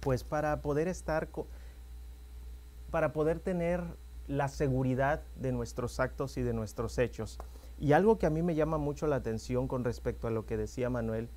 [0.00, 1.28] pues para poder estar,
[2.90, 3.84] para poder tener
[4.28, 7.38] la seguridad de nuestros actos y de nuestros hechos.
[7.78, 10.56] Y algo que a mí me llama mucho la atención con respecto a lo que
[10.56, 11.28] decía Manuel,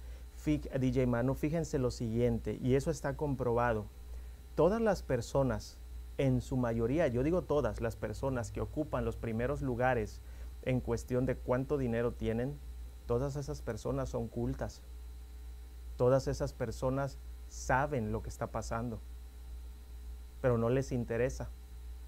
[0.45, 3.85] DJ Manu, fíjense lo siguiente, y eso está comprobado.
[4.55, 5.77] Todas las personas,
[6.17, 10.21] en su mayoría, yo digo todas las personas que ocupan los primeros lugares
[10.65, 12.57] en cuestión de cuánto dinero tienen,
[13.05, 14.81] todas esas personas son cultas.
[15.95, 18.99] Todas esas personas saben lo que está pasando,
[20.41, 21.49] pero no les interesa.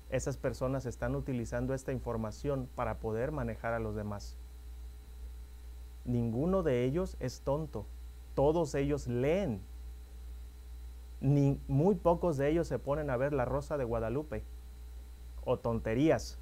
[0.09, 4.37] Esas personas están utilizando esta información para poder manejar a los demás.
[6.05, 7.85] Ninguno de ellos es tonto.
[8.33, 9.61] Todos ellos leen.
[11.19, 14.43] Ni, muy pocos de ellos se ponen a ver la Rosa de Guadalupe
[15.43, 16.39] o tonterías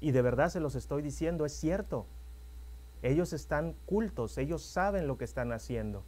[0.00, 2.06] y de verdad se los estoy diciendo, es cierto.
[3.02, 6.02] Ellos están cultos, ellos saben lo que están haciendo,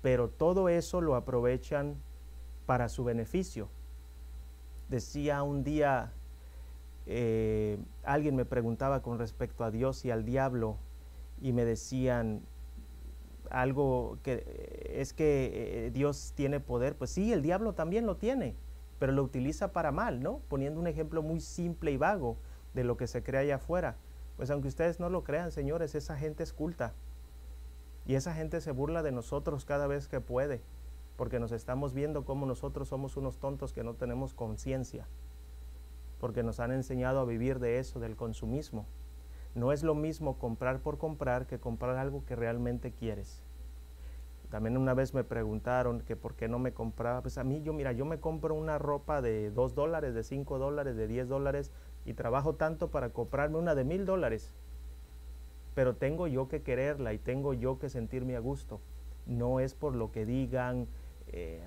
[0.00, 1.96] pero todo eso lo aprovechan
[2.66, 3.68] para su beneficio.
[4.88, 6.12] Decía un día,
[7.06, 10.78] eh, alguien me preguntaba con respecto a Dios y al diablo,
[11.40, 12.42] y me decían
[13.50, 18.56] algo que es que eh, Dios tiene poder, pues sí, el diablo también lo tiene,
[18.98, 20.40] pero lo utiliza para mal, ¿no?
[20.48, 22.38] Poniendo un ejemplo muy simple y vago
[22.74, 23.96] de lo que se crea allá afuera.
[24.36, 26.94] Pues aunque ustedes no lo crean, señores, esa gente es culta.
[28.06, 30.60] Y esa gente se burla de nosotros cada vez que puede,
[31.16, 35.06] porque nos estamos viendo como nosotros somos unos tontos que no tenemos conciencia,
[36.18, 38.86] porque nos han enseñado a vivir de eso, del consumismo.
[39.54, 43.42] No es lo mismo comprar por comprar que comprar algo que realmente quieres.
[44.50, 47.22] También una vez me preguntaron que por qué no me compraba.
[47.22, 50.58] Pues a mí, yo mira, yo me compro una ropa de 2 dólares, de 5
[50.58, 51.70] dólares, de 10 dólares
[52.04, 54.54] y trabajo tanto para comprarme una de mil dólares.
[55.74, 58.80] Pero tengo yo que quererla y tengo yo que sentirme a gusto.
[59.26, 60.86] No es por lo que digan,
[61.28, 61.62] eh,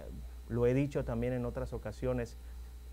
[0.50, 2.38] lo he dicho también en otras ocasiones,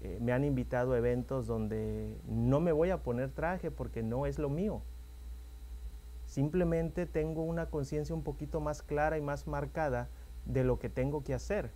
[0.00, 4.26] eh, me han invitado a eventos donde no me voy a poner traje porque no
[4.26, 4.82] es lo mío.
[6.26, 10.08] Simplemente tengo una conciencia un poquito más clara y más marcada
[10.46, 11.70] de lo que tengo que hacer.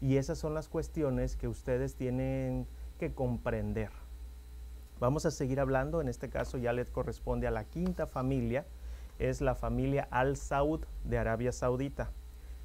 [0.00, 2.66] Y esas son las cuestiones que ustedes tienen
[2.98, 3.90] que comprender.
[5.00, 8.66] Vamos a seguir hablando, en este caso ya les corresponde a la quinta familia,
[9.18, 12.10] es la familia Al Saud de Arabia Saudita.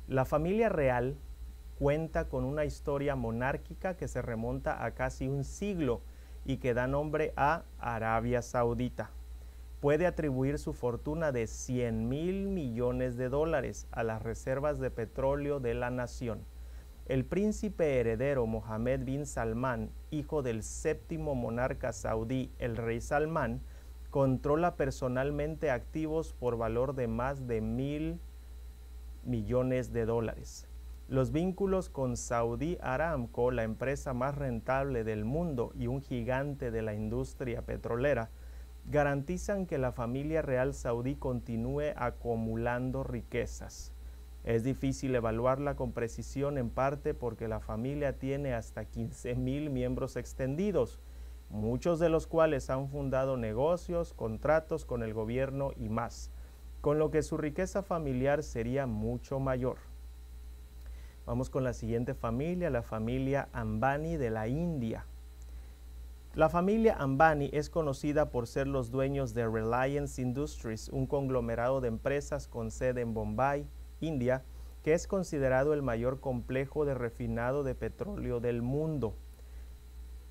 [0.10, 1.16] La familia real
[1.80, 6.02] cuenta con una historia monárquica que se remonta a casi un siglo
[6.44, 9.12] y que da nombre a Arabia Saudita.
[9.80, 15.62] Puede atribuir su fortuna de 100 mil millones de dólares a las reservas de petróleo
[15.62, 16.44] de la nación.
[17.08, 23.62] El príncipe heredero Mohammed bin Salman, hijo del séptimo monarca saudí, el rey Salman,
[24.10, 28.20] controla personalmente activos por valor de más de mil
[29.24, 30.68] millones de dólares.
[31.08, 36.82] Los vínculos con Saudi Aramco, la empresa más rentable del mundo y un gigante de
[36.82, 38.32] la industria petrolera,
[38.90, 43.95] garantizan que la familia real saudí continúe acumulando riquezas.
[44.46, 51.00] Es difícil evaluarla con precisión en parte porque la familia tiene hasta 15.000 miembros extendidos,
[51.50, 56.30] muchos de los cuales han fundado negocios, contratos con el gobierno y más,
[56.82, 59.78] con lo que su riqueza familiar sería mucho mayor.
[61.26, 65.08] Vamos con la siguiente familia, la familia Ambani de la India.
[66.36, 71.88] La familia Ambani es conocida por ser los dueños de Reliance Industries, un conglomerado de
[71.88, 73.66] empresas con sede en Bombay,
[74.00, 74.44] India,
[74.84, 79.16] que es considerado el mayor complejo de refinado de petróleo del mundo.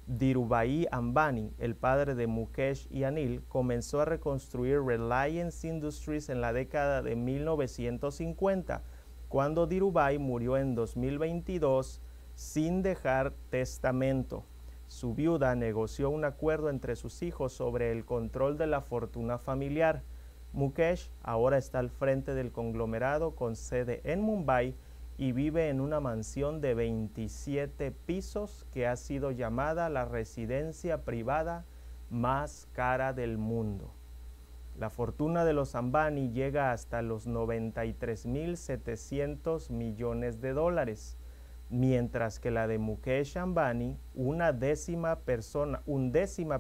[0.06, 6.52] Dhirubhai Ambani, el padre de Mukesh y Anil, comenzó a reconstruir Reliance Industries en la
[6.52, 8.82] década de 1950
[9.28, 12.00] cuando Dhirubhai murió en 2022
[12.34, 14.44] sin dejar testamento.
[14.86, 20.02] Su viuda negoció un acuerdo entre sus hijos sobre el control de la fortuna familiar.
[20.54, 24.76] Mukesh ahora está al frente del conglomerado con sede en Mumbai
[25.18, 31.64] y vive en una mansión de 27 pisos que ha sido llamada la residencia privada
[32.08, 33.90] más cara del mundo.
[34.78, 41.16] La fortuna de los Ambani llega hasta los 93.700 millones de dólares,
[41.68, 45.82] mientras que la de Mukesh Ambani, una décima persona,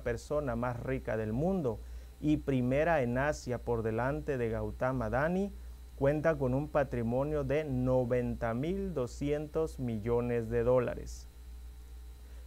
[0.02, 1.78] persona más rica del mundo
[2.24, 5.52] y primera en Asia por delante de Gautama Adani,
[5.96, 11.28] cuenta con un patrimonio de 90.200 millones de dólares.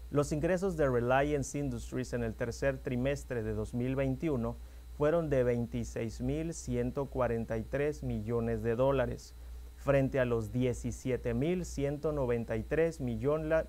[0.09, 4.57] Los ingresos de Reliance Industries en el tercer trimestre de 2021
[4.97, 9.35] fueron de 26.143 millones de dólares
[9.75, 12.99] frente a los 17.193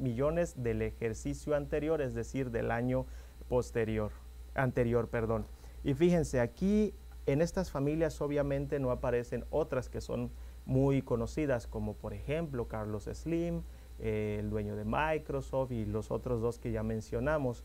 [0.00, 3.04] millones del ejercicio anterior, es decir, del año
[3.50, 4.12] posterior,
[4.54, 5.44] anterior, perdón.
[5.84, 6.94] Y fíjense, aquí
[7.26, 10.30] en estas familias obviamente no aparecen otras que son
[10.64, 13.62] muy conocidas, como por ejemplo Carlos Slim,
[14.00, 17.64] eh, el dueño de Microsoft y los otros dos que ya mencionamos.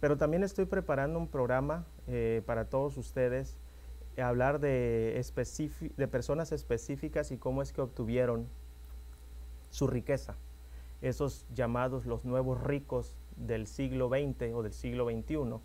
[0.00, 3.56] Pero también estoy preparando un programa eh, para todos ustedes,
[4.16, 5.20] hablar de,
[5.96, 8.46] de personas específicas y cómo es que obtuvieron
[9.70, 10.36] su riqueza.
[11.02, 15.60] Esos llamados los nuevos ricos del siglo XX o del siglo XXI,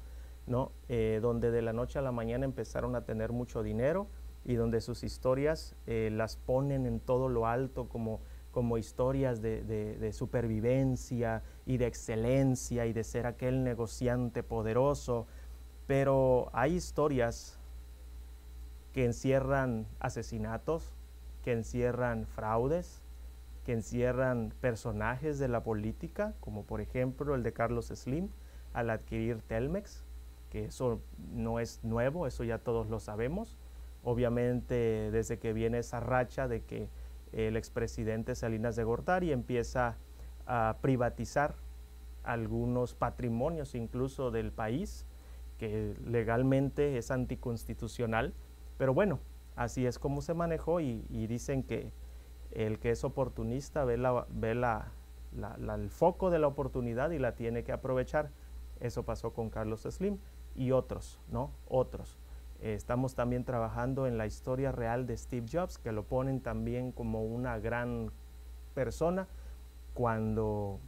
[0.87, 4.07] Eh, donde de la noche a la mañana empezaron a tener mucho dinero
[4.45, 8.21] y donde sus historias eh, las ponen en todo lo alto como
[8.51, 15.27] como historias de, supervivencia y de excelencia y de ser aquel negociante poderoso,
[15.87, 17.59] pero hay historias
[18.91, 20.95] que encierran asesinatos,
[21.43, 23.03] que encierran fraudes,
[23.65, 28.29] que encierran personajes de la política, como por ejemplo el de Carlos Slim
[28.73, 30.03] al adquirir Telmex,
[30.49, 31.01] que eso
[31.33, 33.57] no es nuevo, eso ya todos lo sabemos,
[34.03, 36.89] obviamente desde que viene esa racha de que
[37.31, 39.97] el expresidente Salinas de Gortari empieza
[40.47, 41.55] a privatizar
[42.23, 45.05] algunos patrimonios incluso del país,
[45.57, 48.33] que legalmente es anticonstitucional,
[48.77, 49.19] pero bueno,
[49.55, 51.91] así es como se manejó y, dicen que
[52.51, 54.91] el que es oportunista ve, la, ve la,
[55.75, 58.31] el foco de la oportunidad y la tiene que aprovechar.
[58.79, 60.17] Eso pasó con Carlos Slim
[60.59, 61.51] y otros, ¿no?
[61.69, 62.19] Otros.
[62.61, 67.23] estamos también trabajando en la historia real de Steve Jobs, que lo ponen también como
[67.23, 68.11] una gran
[68.75, 69.29] persona,
[69.93, 70.81] cuando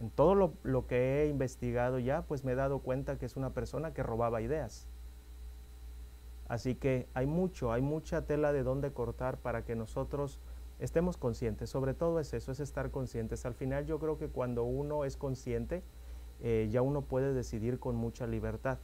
[0.00, 3.50] en todo lo, que he investigado ya, pues me he dado cuenta que es una
[3.50, 4.88] persona que robaba ideas.
[6.48, 10.40] Así que hay mucho, hay mucha tela de dónde cortar para que nosotros
[10.78, 11.68] estemos conscientes.
[11.68, 13.44] Sobre todo es eso, es estar conscientes.
[13.44, 15.82] Al final yo creo que cuando uno es consciente,
[16.40, 18.78] eh, ya uno puede decidir con mucha libertad.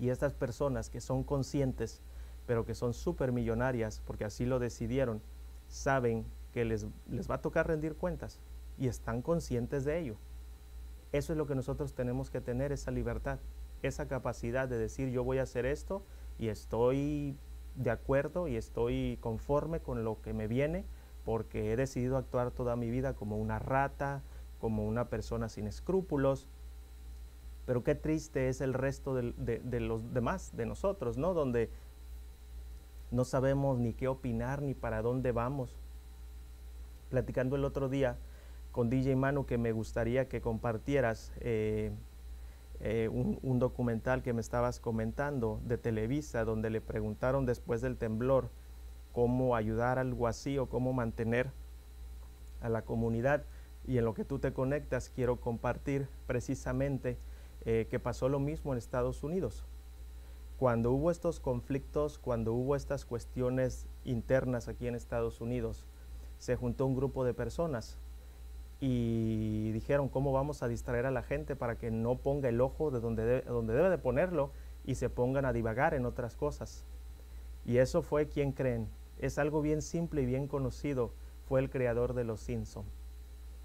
[0.00, 2.00] Y estas personas que son conscientes,
[2.46, 5.20] pero que son súper millonarias, porque así lo decidieron,
[5.68, 8.40] saben que les, les va a tocar rendir cuentas
[8.78, 10.16] y están conscientes de ello.
[11.12, 13.38] Eso es lo que nosotros tenemos que tener, esa libertad,
[13.82, 16.02] esa capacidad de decir yo voy a hacer esto
[16.38, 17.36] y estoy
[17.76, 20.84] de acuerdo y estoy conforme con lo que me viene
[21.24, 24.22] porque he decidido actuar toda mi vida como una rata,
[24.60, 26.48] como una persona sin escrúpulos.
[27.70, 31.34] Pero qué triste es el resto de, los demás, de nosotros, ¿no?
[31.34, 31.70] Donde
[33.12, 35.78] no sabemos ni qué opinar ni para dónde vamos.
[37.10, 38.18] Platicando el otro día
[38.72, 41.92] con DJ Manu que me gustaría que compartieras eh,
[42.80, 48.50] eh, un, documental que me estabas comentando de Televisa, donde le preguntaron después del temblor
[49.12, 51.52] cómo ayudar así o cómo mantener
[52.62, 53.44] a la comunidad.
[53.86, 57.16] Y en lo que tú te conectas, quiero compartir precisamente
[57.64, 59.66] eh, que pasó lo mismo en Estados Unidos.
[60.58, 65.86] Cuando hubo estos conflictos, cuando hubo estas cuestiones internas aquí en Estados Unidos,
[66.38, 67.98] se juntó un grupo de personas
[68.80, 72.90] y dijeron cómo vamos a distraer a la gente para que no ponga el ojo
[72.90, 74.52] de donde, donde debe de ponerlo
[74.84, 76.84] y se pongan a divagar en otras cosas.
[77.66, 78.88] Y eso fue quien creen.
[79.18, 81.12] Es algo bien simple y bien conocido.
[81.46, 82.84] Fue el creador de Los Simpson.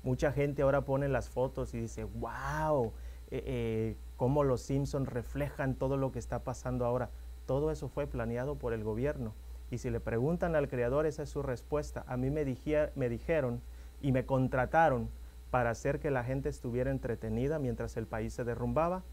[0.03, 2.91] Mucha gente ahora pone las fotos y dice, wow,
[3.38, 7.09] eh, eh, cómo Los Simpson reflejan todo lo que está pasando ahora.
[7.45, 9.33] Todo eso fue planeado por el gobierno.
[9.71, 12.03] Y si le preguntan al creador, esa es su respuesta.
[12.07, 12.45] A mí me,
[12.95, 13.61] me dijeron
[14.01, 15.09] y me contrataron
[15.51, 19.03] para hacer que la gente estuviera entretenida mientras el país se derrumbaba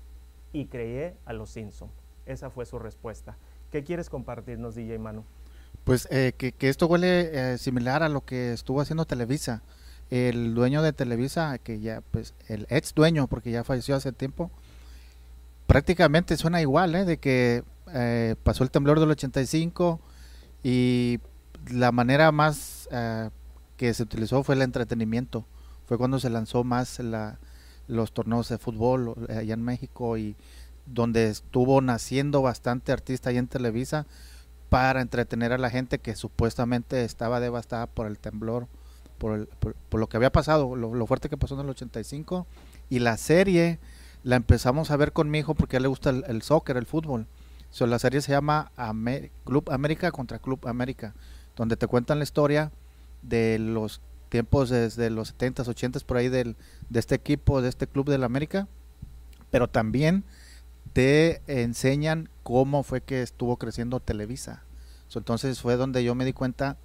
[0.53, 1.91] y creé a los Simpson.
[2.27, 3.37] Esa fue su respuesta.
[3.71, 5.25] ¿Qué quieres compartirnos, DJ Manu?
[5.85, 9.63] Pues eh, que, esto huele eh, similar a lo que estuvo haciendo Televisa.
[10.21, 14.51] El dueño de Televisa, que ya, pues, el ex dueño, porque ya falleció hace tiempo,
[15.67, 17.05] prácticamente suena igual, ¿eh?
[17.05, 17.65] de que
[18.43, 20.01] pasó el temblor del 85
[20.63, 21.19] y
[21.71, 22.89] la manera más
[23.77, 25.45] que se utilizó fue el entretenimiento.
[25.87, 27.39] Fue cuando se lanzó más la,
[27.89, 30.37] los torneos de fútbol eh, allá en México y
[30.87, 34.07] donde estuvo naciendo bastante artista allá en Televisa
[34.69, 38.69] para entretener a la gente que supuestamente estaba devastada por el temblor,
[39.23, 42.45] por, por, lo que había pasado, lo, fuerte que pasó en el 85.
[42.91, 43.79] Y la serie
[44.25, 46.87] la empezamos a ver con mi hijo porque a él le gusta el, soccer, el
[46.87, 47.29] fútbol.
[47.71, 48.73] So, la serie se llama
[49.45, 51.15] Club América contra Club América,
[51.55, 52.73] donde te cuentan la historia
[53.23, 56.57] de los tiempos desde los 70s, 80s por ahí del,
[56.91, 58.67] de este equipo, de este club del América,
[59.53, 60.25] pero también
[60.93, 64.65] te enseñan cómo fue que estuvo creciendo Televisa.
[65.15, 66.77] entonces fue donde yo me di cuenta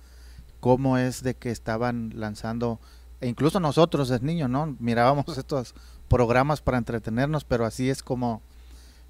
[0.67, 2.81] cómo es de que estaban lanzando,
[3.21, 4.75] e incluso nosotros desde niños, ¿no?
[4.79, 5.73] Mirábamos estos
[6.09, 8.41] programas para entretenernos, pero así es como,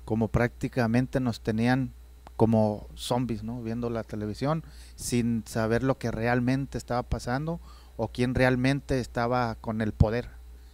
[0.05, 1.93] como prácticamente nos tenían
[2.35, 3.63] como zombies, ¿no?
[3.63, 4.63] Viendo la televisión
[4.95, 7.59] sin saber lo que realmente estaba pasando
[7.95, 10.29] o quién realmente estaba con el poder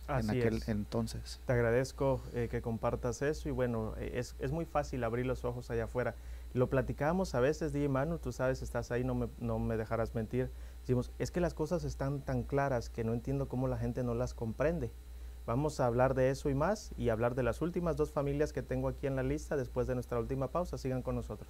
[0.10, 1.40] en aquel entonces.
[1.46, 5.46] Te agradezco eh, que compartas eso y bueno, eh, es, es, muy fácil abrir los
[5.46, 6.14] ojos allá afuera.
[6.54, 10.14] Lo platicamos a veces, Di Manu, tú sabes, estás ahí, no me, no me dejarás
[10.14, 10.52] mentir.
[10.84, 14.16] Decimos, es que las cosas están tan claras que no entiendo cómo la gente no
[14.16, 14.92] las comprende.
[15.46, 18.64] Vamos a hablar de eso y más y hablar de las últimas dos familias que
[18.64, 20.78] tengo aquí en la lista después de nuestra última pausa.
[20.78, 21.50] Sigan con nosotros.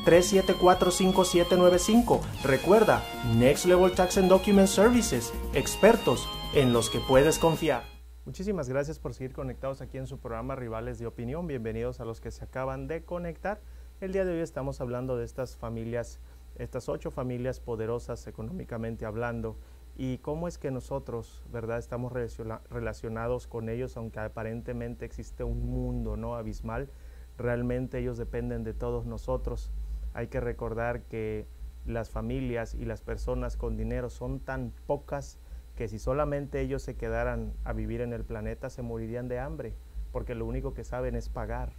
[0.05, 2.21] 602-374-5795.
[2.43, 3.01] Recuerda,
[3.35, 7.89] Next Level Tax and Document Services, expertos en los que puedes confiar.
[8.23, 11.47] Muchísimas gracias por seguir conectados aquí en su programa Rivales de Opinión.
[11.47, 13.61] Bienvenidos a los que se acaban de conectar.
[14.01, 16.19] El día de hoy estamos hablando de estas familias,
[16.55, 19.57] estas ocho familias poderosas económicamente hablando
[19.95, 26.17] y cómo es que nosotros, ¿verdad?, estamos relacionados con ellos, aunque aparentemente existe un mundo
[26.17, 26.89] no abismal,
[27.37, 29.71] realmente ellos dependen de todos nosotros.
[30.15, 31.45] Hay que recordar que
[31.85, 35.37] las familias y las personas con dinero son tan pocas
[35.75, 39.75] que si solamente ellos se quedaran a vivir en el planeta se morirían de hambre,
[40.11, 41.73] porque lo único que saben es pagar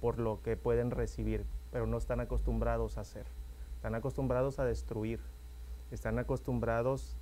[0.00, 3.26] por lo que pueden recibir, pero no están acostumbrados a hacer.
[3.76, 5.20] Están acostumbrados a destruir,
[5.90, 7.16] están acostumbrados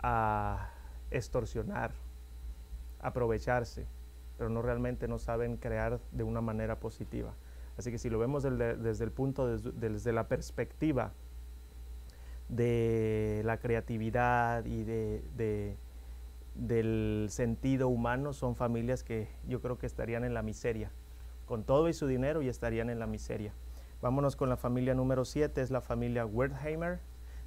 [0.00, 0.70] a
[1.10, 1.92] extorsionar,
[3.00, 3.86] aprovecharse,
[4.36, 7.34] pero no realmente no saben crear de una manera positiva.
[7.76, 11.12] Así que si lo vemos desde, el punto, desde, la perspectiva
[12.48, 15.76] de la creatividad y de,
[16.54, 20.92] del sentido humano, son familias que yo creo que estarían en la miseria
[21.46, 23.52] con todo y su dinero y estarían en la miseria.
[24.00, 27.00] Vámonos con la familia número 7, es la familia Wertheimer.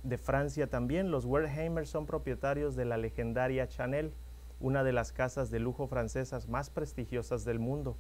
[0.04, 4.14] De Francia también, los Wertheimer son propietarios de la legendaria Chanel,
[4.60, 7.96] una de las casas de lujo francesas más prestigiosas del mundo,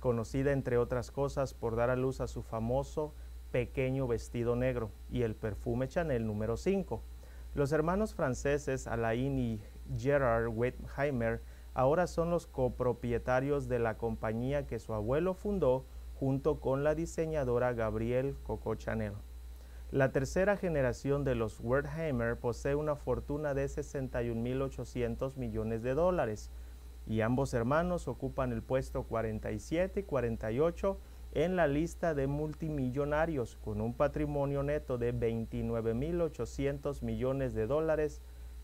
[0.00, 3.14] conocida entre otras cosas por dar a luz a su famoso
[3.50, 7.02] pequeño vestido negro y el perfume Chanel número 5.
[7.54, 9.60] Los hermanos franceses Alain y
[9.96, 11.42] Gerard Wertheimer
[11.74, 17.72] ahora son los copropietarios de la compañía que su abuelo fundó junto con la diseñadora
[17.72, 19.14] Gabrielle Coco Chanel.
[19.90, 26.50] La tercera generación de los Wertheimer posee una fortuna de 61.800 millones de dólares
[27.06, 30.98] y ambos hermanos ocupan el puesto 47 y 48
[31.34, 38.22] en la lista de multimillonarios con un patrimonio neto de 29.800 millones de dólares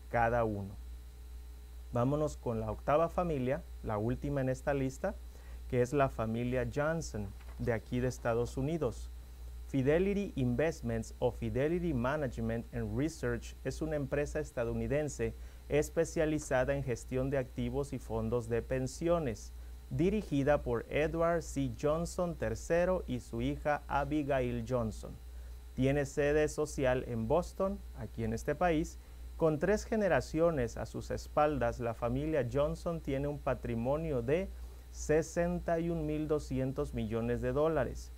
[0.09, 0.75] cada uno.
[1.91, 5.15] Vámonos con la octava familia, la última en esta lista,
[5.69, 7.27] que es la familia Johnson
[7.57, 9.09] de aquí de Estados Unidos.
[9.69, 15.33] Fidelity Investments o Fidelity Management and Research es una empresa estadounidense
[15.67, 19.51] especializada en gestión de activos y fondos de pensiones,
[19.89, 21.71] dirigida por Edward C.
[21.79, 25.15] Johnson III y su hija Abigail Johnson.
[25.75, 28.99] Tiene sede social en Boston, aquí en este país,
[29.39, 34.49] con tres generaciones a sus espaldas, la familia Johnson tiene un patrimonio de
[34.93, 38.11] 61.200 millones de dólares.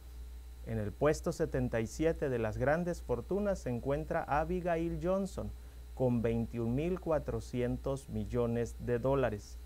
[0.65, 5.51] En el puesto 77 de las grandes fortunas se encuentra Abigail Johnson
[5.93, 9.59] con 21.400 millones de dólares.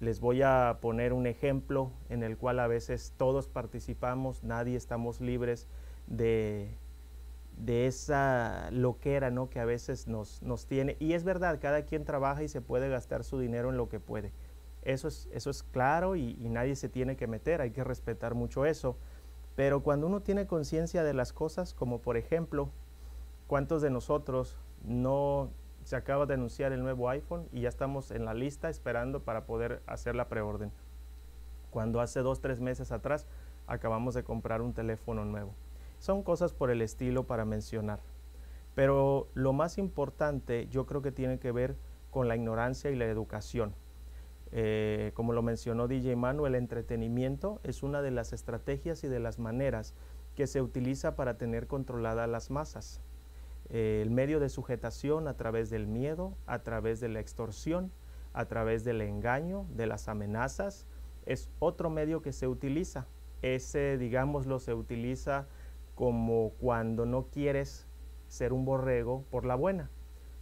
[0.01, 5.21] Les voy a poner un ejemplo en el cual a veces todos participamos, nadie estamos
[5.21, 5.69] libres
[6.07, 6.79] de,
[7.57, 9.49] de esa loquera ¿no?
[9.49, 10.97] que a veces nos, nos tiene.
[10.99, 14.01] Y es verdad, cada quien trabaja y se puede gastar su dinero en lo que
[14.01, 14.33] puede.
[14.87, 18.35] Eso es, eso es claro y, y nadie se tiene que meter, hay que respetar
[18.35, 18.97] mucho eso.
[19.55, 22.71] Pero cuando uno tiene conciencia de las cosas, como por ejemplo,
[23.47, 25.51] ¿cuántos de nosotros no
[25.87, 29.47] se acaba de anunciar el nuevo iPhone y ya estamos en la lista esperando para
[29.47, 30.73] poder hacer la preorden.
[31.71, 33.29] Cuando hace dos, tres meses atrás
[33.69, 35.55] acabamos de comprar un teléfono nuevo.
[36.01, 38.01] Son cosas por el estilo para mencionar.
[38.75, 41.77] Pero lo más importante yo creo que tiene que ver
[42.11, 43.73] con la ignorancia y la educación.
[44.53, 49.21] Eh, como lo mencionó DJ Manu, el entretenimiento es una de las estrategias y de
[49.21, 49.95] las maneras
[50.35, 53.01] que se utiliza para tener controladas las masas.
[53.69, 57.91] Eh, el medio de sujetación a través del miedo, a través de la extorsión,
[58.33, 60.87] a través del engaño, de las amenazas,
[61.25, 63.07] es otro medio que se utiliza.
[63.43, 65.47] Ese, digámoslo, se utiliza
[65.95, 67.87] como cuando no quieres
[68.29, 69.91] ser un borrego por la buena.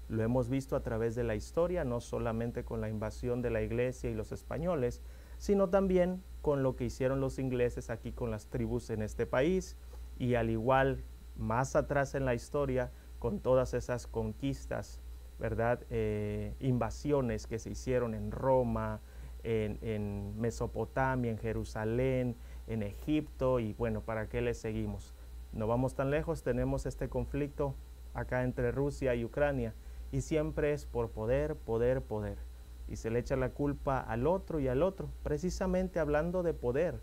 [0.09, 3.63] Lo hemos visto a través de la historia, no solamente con la invasión de la
[3.63, 5.03] iglesia y los españoles,
[5.39, 9.77] sino también con lo que hicieron los ingleses aquí con las tribus en este país
[10.19, 11.03] y al igual
[11.37, 15.01] más atrás en la historia con todas esas conquistas,
[15.39, 15.81] ¿verdad?
[15.91, 19.01] Eh, invasiones que se hicieron en Roma,
[19.43, 22.37] en, en, Mesopotamia, en Jerusalén,
[22.67, 25.15] en Egipto y bueno, ¿para qué le seguimos?
[25.53, 27.75] No vamos tan lejos, tenemos este conflicto
[28.13, 29.75] acá entre Rusia y Ucrania
[30.15, 32.39] y siempre es por poder, poder, poder.
[32.87, 37.01] Y se le echa la culpa al otro y al otro, precisamente hablando de poder.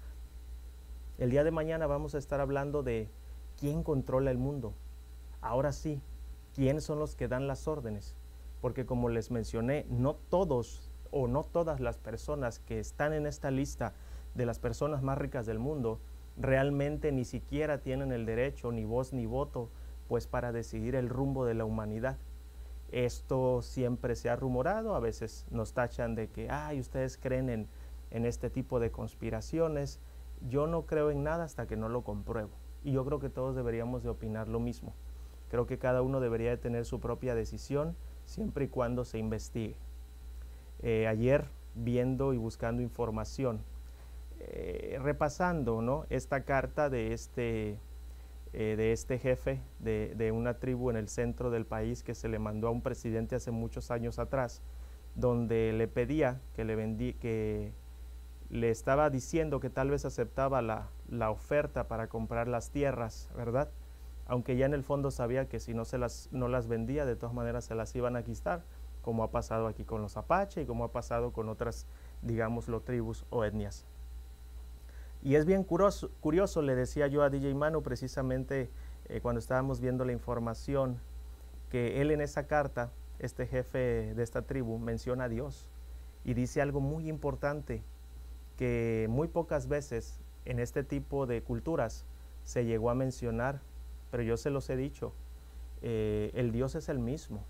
[1.18, 3.09] El día de mañana vamos a estar hablando de
[3.59, 4.74] quién controla el mundo.
[5.41, 6.01] Ahora sí,
[6.55, 8.16] quiénes son los que dan las órdenes.
[8.62, 13.51] Porque como les mencioné, no todos o no todas las personas que están en esta
[13.51, 13.93] lista
[14.36, 15.99] de las personas más ricas del mundo
[16.38, 19.70] realmente ni siquiera tienen el derecho, ni voz, ni voto,
[20.07, 22.18] pues para decidir el rumbo de la humanidad.
[22.92, 27.68] Esto siempre se ha rumorado, a veces nos tachan de que, ay, ustedes creen en,
[28.12, 30.00] en este tipo de conspiraciones.
[30.50, 32.52] Yo no creo en nada hasta que no lo compruebo.
[32.84, 34.94] Y yo creo que todos deberíamos de opinar lo mismo.
[35.50, 39.76] Creo que cada uno debería de tener su propia decisión siempre y cuando se investigue.
[40.82, 43.62] Eh, ayer, viendo y buscando información,
[44.39, 46.06] eh, repasando ¿no?
[46.10, 47.78] esta carta de este,
[48.54, 52.28] eh, de este jefe de, de, una tribu en el centro del país que se
[52.28, 54.62] le mandó a un presidente hace muchos años atrás,
[55.16, 57.74] donde le pedía que le vendí, que
[58.49, 63.70] le estaba diciendo que tal vez aceptaba la, la oferta para comprar las tierras, ¿verdad?
[64.32, 67.18] aunque ya en el fondo sabía que si no, se las, no las vendía, de
[67.18, 68.64] todas maneras se las iban a quitar,
[69.02, 71.86] como ha pasado aquí con los Apache y como ha pasado con otras,
[72.22, 73.86] digámoslo, tribus o etnias.
[75.24, 78.70] Y es bien curioso, le decía yo a DJ Manu precisamente
[79.10, 81.00] eh, cuando estábamos viendo la información,
[81.70, 85.70] que él en esa carta, este jefe de esta tribu, menciona a Dios
[86.24, 87.84] y dice algo muy importante,
[88.58, 92.06] que muy pocas veces en este tipo de culturas
[92.44, 93.62] se llegó a mencionar
[94.12, 95.14] pero yo se los he dicho,
[95.82, 97.44] eh, el Dios es el mismo.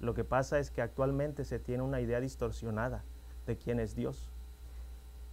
[0.00, 3.04] Lo que pasa es que actualmente se tiene una idea distorsionada
[3.46, 4.28] de quién es Dios.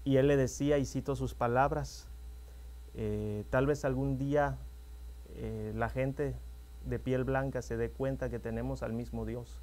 [0.04, 2.08] Y él le decía, y cito sus palabras,
[2.96, 4.58] eh, tal vez algún día
[5.36, 6.36] eh, la gente
[6.86, 9.62] de piel blanca se dé cuenta que tenemos al mismo Dios.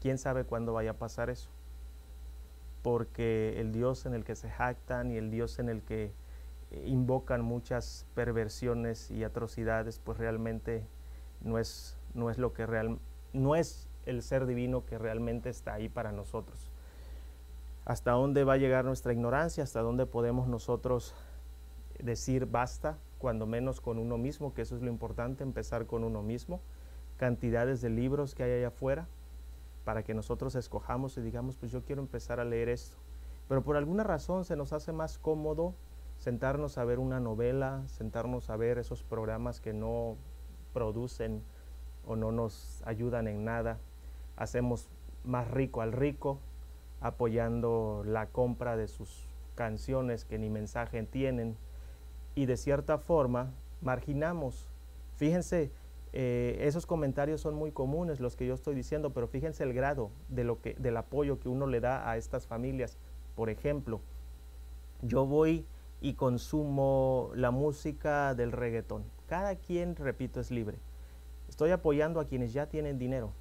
[0.00, 1.50] ¿Quién sabe cuándo vaya a pasar eso?
[2.82, 6.12] Porque el Dios en el que se jactan y el Dios en el que
[6.84, 10.86] invocan muchas perversiones y atrocidades, pues realmente
[11.40, 12.98] no es, no es lo que real,
[13.32, 16.70] no es el ser divino que realmente está ahí para nosotros.
[17.88, 19.64] ¿Hasta dónde va a llegar nuestra ignorancia?
[19.64, 21.14] ¿Hasta dónde podemos nosotros
[21.98, 26.22] decir basta, cuando menos con uno mismo, que eso es lo importante, empezar con uno
[26.22, 26.60] mismo?
[27.16, 29.08] Cantidades de libros que hay allá afuera
[29.86, 32.98] para que nosotros escojamos y digamos, pues yo quiero empezar a leer esto.
[33.48, 35.72] Pero por alguna razón se nos hace más cómodo
[36.18, 40.18] sentarnos a ver una novela, sentarnos a ver esos programas que no
[40.74, 41.42] producen
[42.06, 43.78] o no nos ayudan en nada.
[44.36, 44.90] Hacemos
[45.24, 46.38] más rico al rico
[47.00, 51.56] apoyando la compra de sus canciones que ni mensaje tienen
[52.34, 54.68] y de cierta forma marginamos.
[55.16, 55.70] Fíjense,
[56.12, 60.10] eh, esos comentarios son muy comunes los que yo estoy diciendo, pero fíjense el grado
[60.28, 62.96] de lo que, del apoyo que uno le da a estas familias.
[63.34, 64.00] Por ejemplo,
[65.02, 65.66] yo voy
[66.00, 69.04] y consumo la música del reggaetón.
[69.26, 70.78] Cada quien, repito, es libre.
[71.48, 73.32] Estoy apoyando a quienes ya tienen dinero,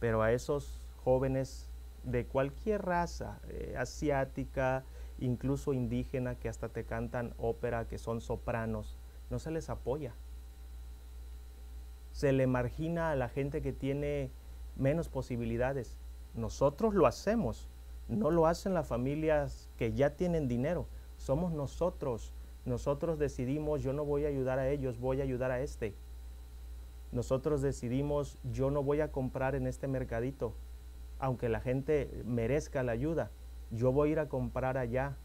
[0.00, 1.70] pero a esos jóvenes
[2.06, 4.84] de cualquier raza, eh, asiática,
[5.18, 8.96] incluso indígena, que hasta te cantan ópera, que son sopranos,
[9.28, 10.14] no se les apoya.
[12.12, 14.30] Se le margina a la gente que tiene
[14.76, 15.98] menos posibilidades.
[16.34, 17.68] Nosotros lo hacemos,
[18.08, 20.86] no lo hacen las familias que ya tienen dinero,
[21.16, 22.32] somos nosotros.
[22.64, 25.94] Nosotros decidimos, yo no voy a ayudar a ellos, voy a ayudar a este.
[27.10, 30.54] Nosotros decidimos, yo no voy a comprar en este mercadito,
[31.18, 33.30] aunque la gente merezca la ayuda,
[33.70, 35.16] yo voy a ir a comprar allá,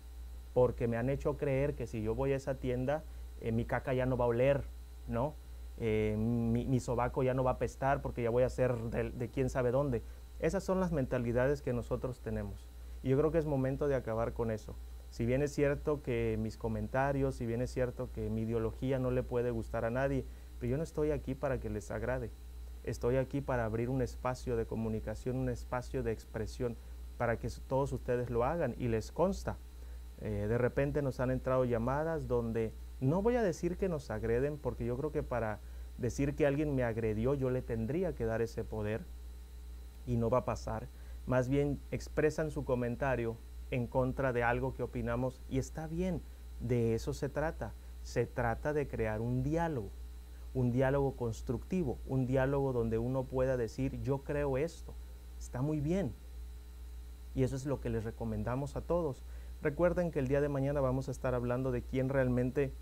[0.53, 3.03] porque me han hecho creer que si yo voy a esa tienda,
[3.39, 4.63] eh, mi caca ya no va a oler,
[5.07, 5.35] ¿no?
[5.77, 9.49] Eh, mi, sobaco ya no va a apestar porque ya voy a ser de, quién
[9.49, 10.03] sabe dónde.
[10.39, 12.67] Esas son las mentalidades que nosotros tenemos.
[13.01, 14.75] Y yo creo que es momento de acabar con eso.
[15.09, 19.11] Si bien es cierto que mis comentarios, si bien es cierto que mi ideología no
[19.11, 20.25] le puede gustar a nadie,
[20.59, 22.29] pero yo no estoy aquí para que les agrade.
[22.83, 26.77] Estoy aquí para abrir un espacio de comunicación, un espacio de expresión,
[27.17, 29.57] para que todos ustedes lo hagan y les consta.
[30.21, 34.57] Eh, de repente nos han entrado llamadas donde no voy a decir que nos agreden,
[34.57, 35.59] porque yo creo que para
[35.97, 39.05] decir que alguien me agredió, yo le tendría que dar ese poder
[40.05, 40.87] y no va a pasar.
[41.25, 43.37] Más bien expresan su comentario
[43.69, 46.21] en contra de algo que opinamos y está bien,
[46.59, 47.73] de eso se trata.
[48.03, 49.91] Se trata de crear un diálogo,
[50.53, 54.93] un diálogo constructivo, un diálogo donde uno pueda decir, yo creo esto,
[55.39, 56.13] está muy bien.
[57.33, 59.23] Y eso es lo que les recomendamos a todos.
[59.61, 62.73] Recuerden que el día de mañana vamos a estar hablando de quién realmente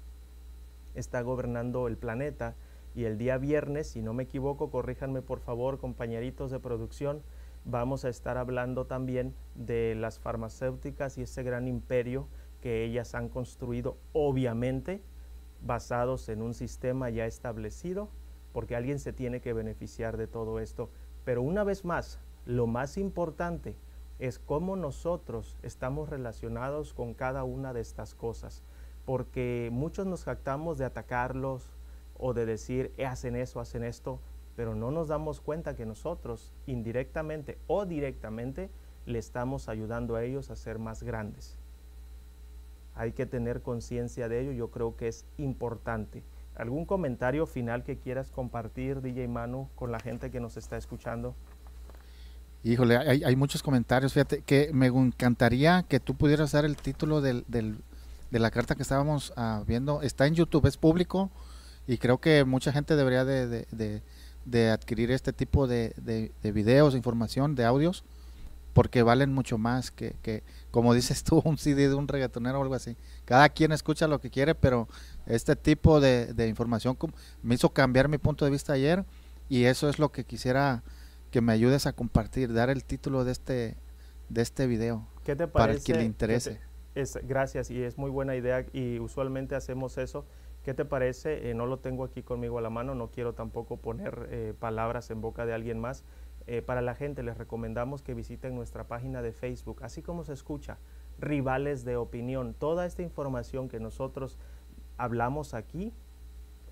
[0.96, 2.56] está gobernando el planeta.
[2.96, 7.22] Y el día viernes, si no me equivoco, corríjanme por favor, compañeritos de producción,
[7.66, 12.28] vamos a estar hablando también de las farmacéuticas y ese gran imperio
[12.62, 15.02] que ellas han construido, obviamente
[15.62, 18.10] basados en un sistema ya establecido,
[18.54, 20.90] porque alguien se tiene que beneficiar de todo esto.
[21.24, 23.76] Pero una vez más, lo más importante
[24.18, 28.64] es cómo nosotros estamos relacionados con cada una de estas cosas,
[29.06, 31.72] porque muchos nos jactamos de atacarlos
[32.18, 34.20] o de decir, eh, hacen eso, hacen esto,
[34.56, 38.70] pero no nos damos cuenta que nosotros indirectamente o directamente
[39.06, 41.59] le estamos ayudando a ellos a ser más grandes.
[43.00, 46.22] Hay que tener conciencia de ello, yo creo que es importante.
[46.54, 51.34] ¿Algún comentario final que quieras compartir, DJ Manu, con la gente que nos está escuchando?
[52.62, 54.12] Híjole, hay, muchos comentarios.
[54.12, 57.74] Fíjate que me encantaría que tú pudieras dar el título de
[58.32, 60.02] la carta que estábamos ah, viendo.
[60.02, 61.32] Está en YouTube, es público
[61.88, 68.04] y creo que mucha gente debería de adquirir este tipo de, videos, información, de audios,
[68.74, 72.64] porque valen mucho más que, que, como dices tú, un CD de un reggaetonero o
[72.64, 72.96] algo así.
[73.26, 74.88] Cada quien escucha lo que quiere, pero
[75.26, 76.98] este tipo de, de información
[77.44, 79.06] me hizo cambiar mi punto de vista ayer
[79.48, 80.84] y eso es lo que quisiera
[81.32, 83.78] que me ayudes a compartir, dar el título de este,
[84.30, 85.08] de este video.
[85.24, 85.78] ¿Qué te parece?
[85.78, 86.60] Para quien le interese.
[86.96, 90.26] Es, gracias y es muy buena idea y usualmente hacemos eso
[90.64, 91.50] ¿Qué te parece?
[91.50, 95.10] Eh, no lo tengo aquí conmigo a la mano, no quiero tampoco poner eh, palabras
[95.10, 96.04] en boca de alguien más.
[96.52, 100.34] Eh, para la gente les recomendamos que visiten nuestra página de Facebook, así como se
[100.34, 100.80] escucha,
[101.20, 102.56] rivales de opinión.
[102.56, 104.40] Toda esta información que nosotros
[104.98, 105.94] hablamos aquí,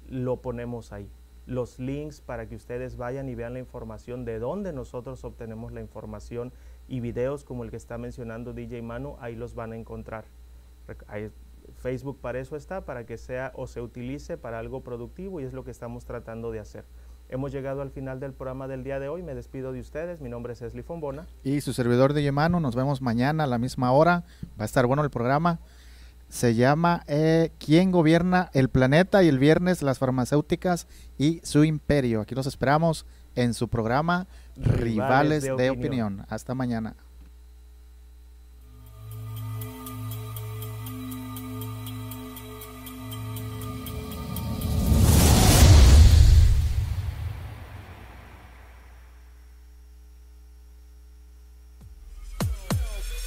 [0.09, 1.11] lo ponemos ahí.
[1.45, 5.81] Los links para que ustedes vayan y vean la información de dónde nosotros obtenemos la
[5.81, 6.51] información
[6.87, 10.25] y videos como el que está mencionando DJ Manu, ahí los van a encontrar.
[11.75, 15.53] Facebook para eso está, para que sea o se utilice para algo productivo y es
[15.53, 16.83] lo que estamos tratando de hacer.
[17.29, 19.21] Hemos llegado al final del programa del día de hoy.
[19.21, 20.21] Me despido de ustedes.
[20.21, 21.27] Mi nombre es Esli Fombona.
[21.43, 22.61] Y su servidor de Yemano.
[22.61, 24.23] Nos vemos mañana a la misma hora.
[24.59, 25.59] Va a estar bueno el programa.
[26.29, 29.23] Se llama eh, ¿Quién gobierna el planeta?
[29.23, 32.21] Y el viernes las farmacéuticas y su imperio.
[32.21, 33.05] Aquí nos esperamos
[33.35, 36.25] en su programa Rivales, de, opinión.
[36.29, 36.95] Hasta mañana.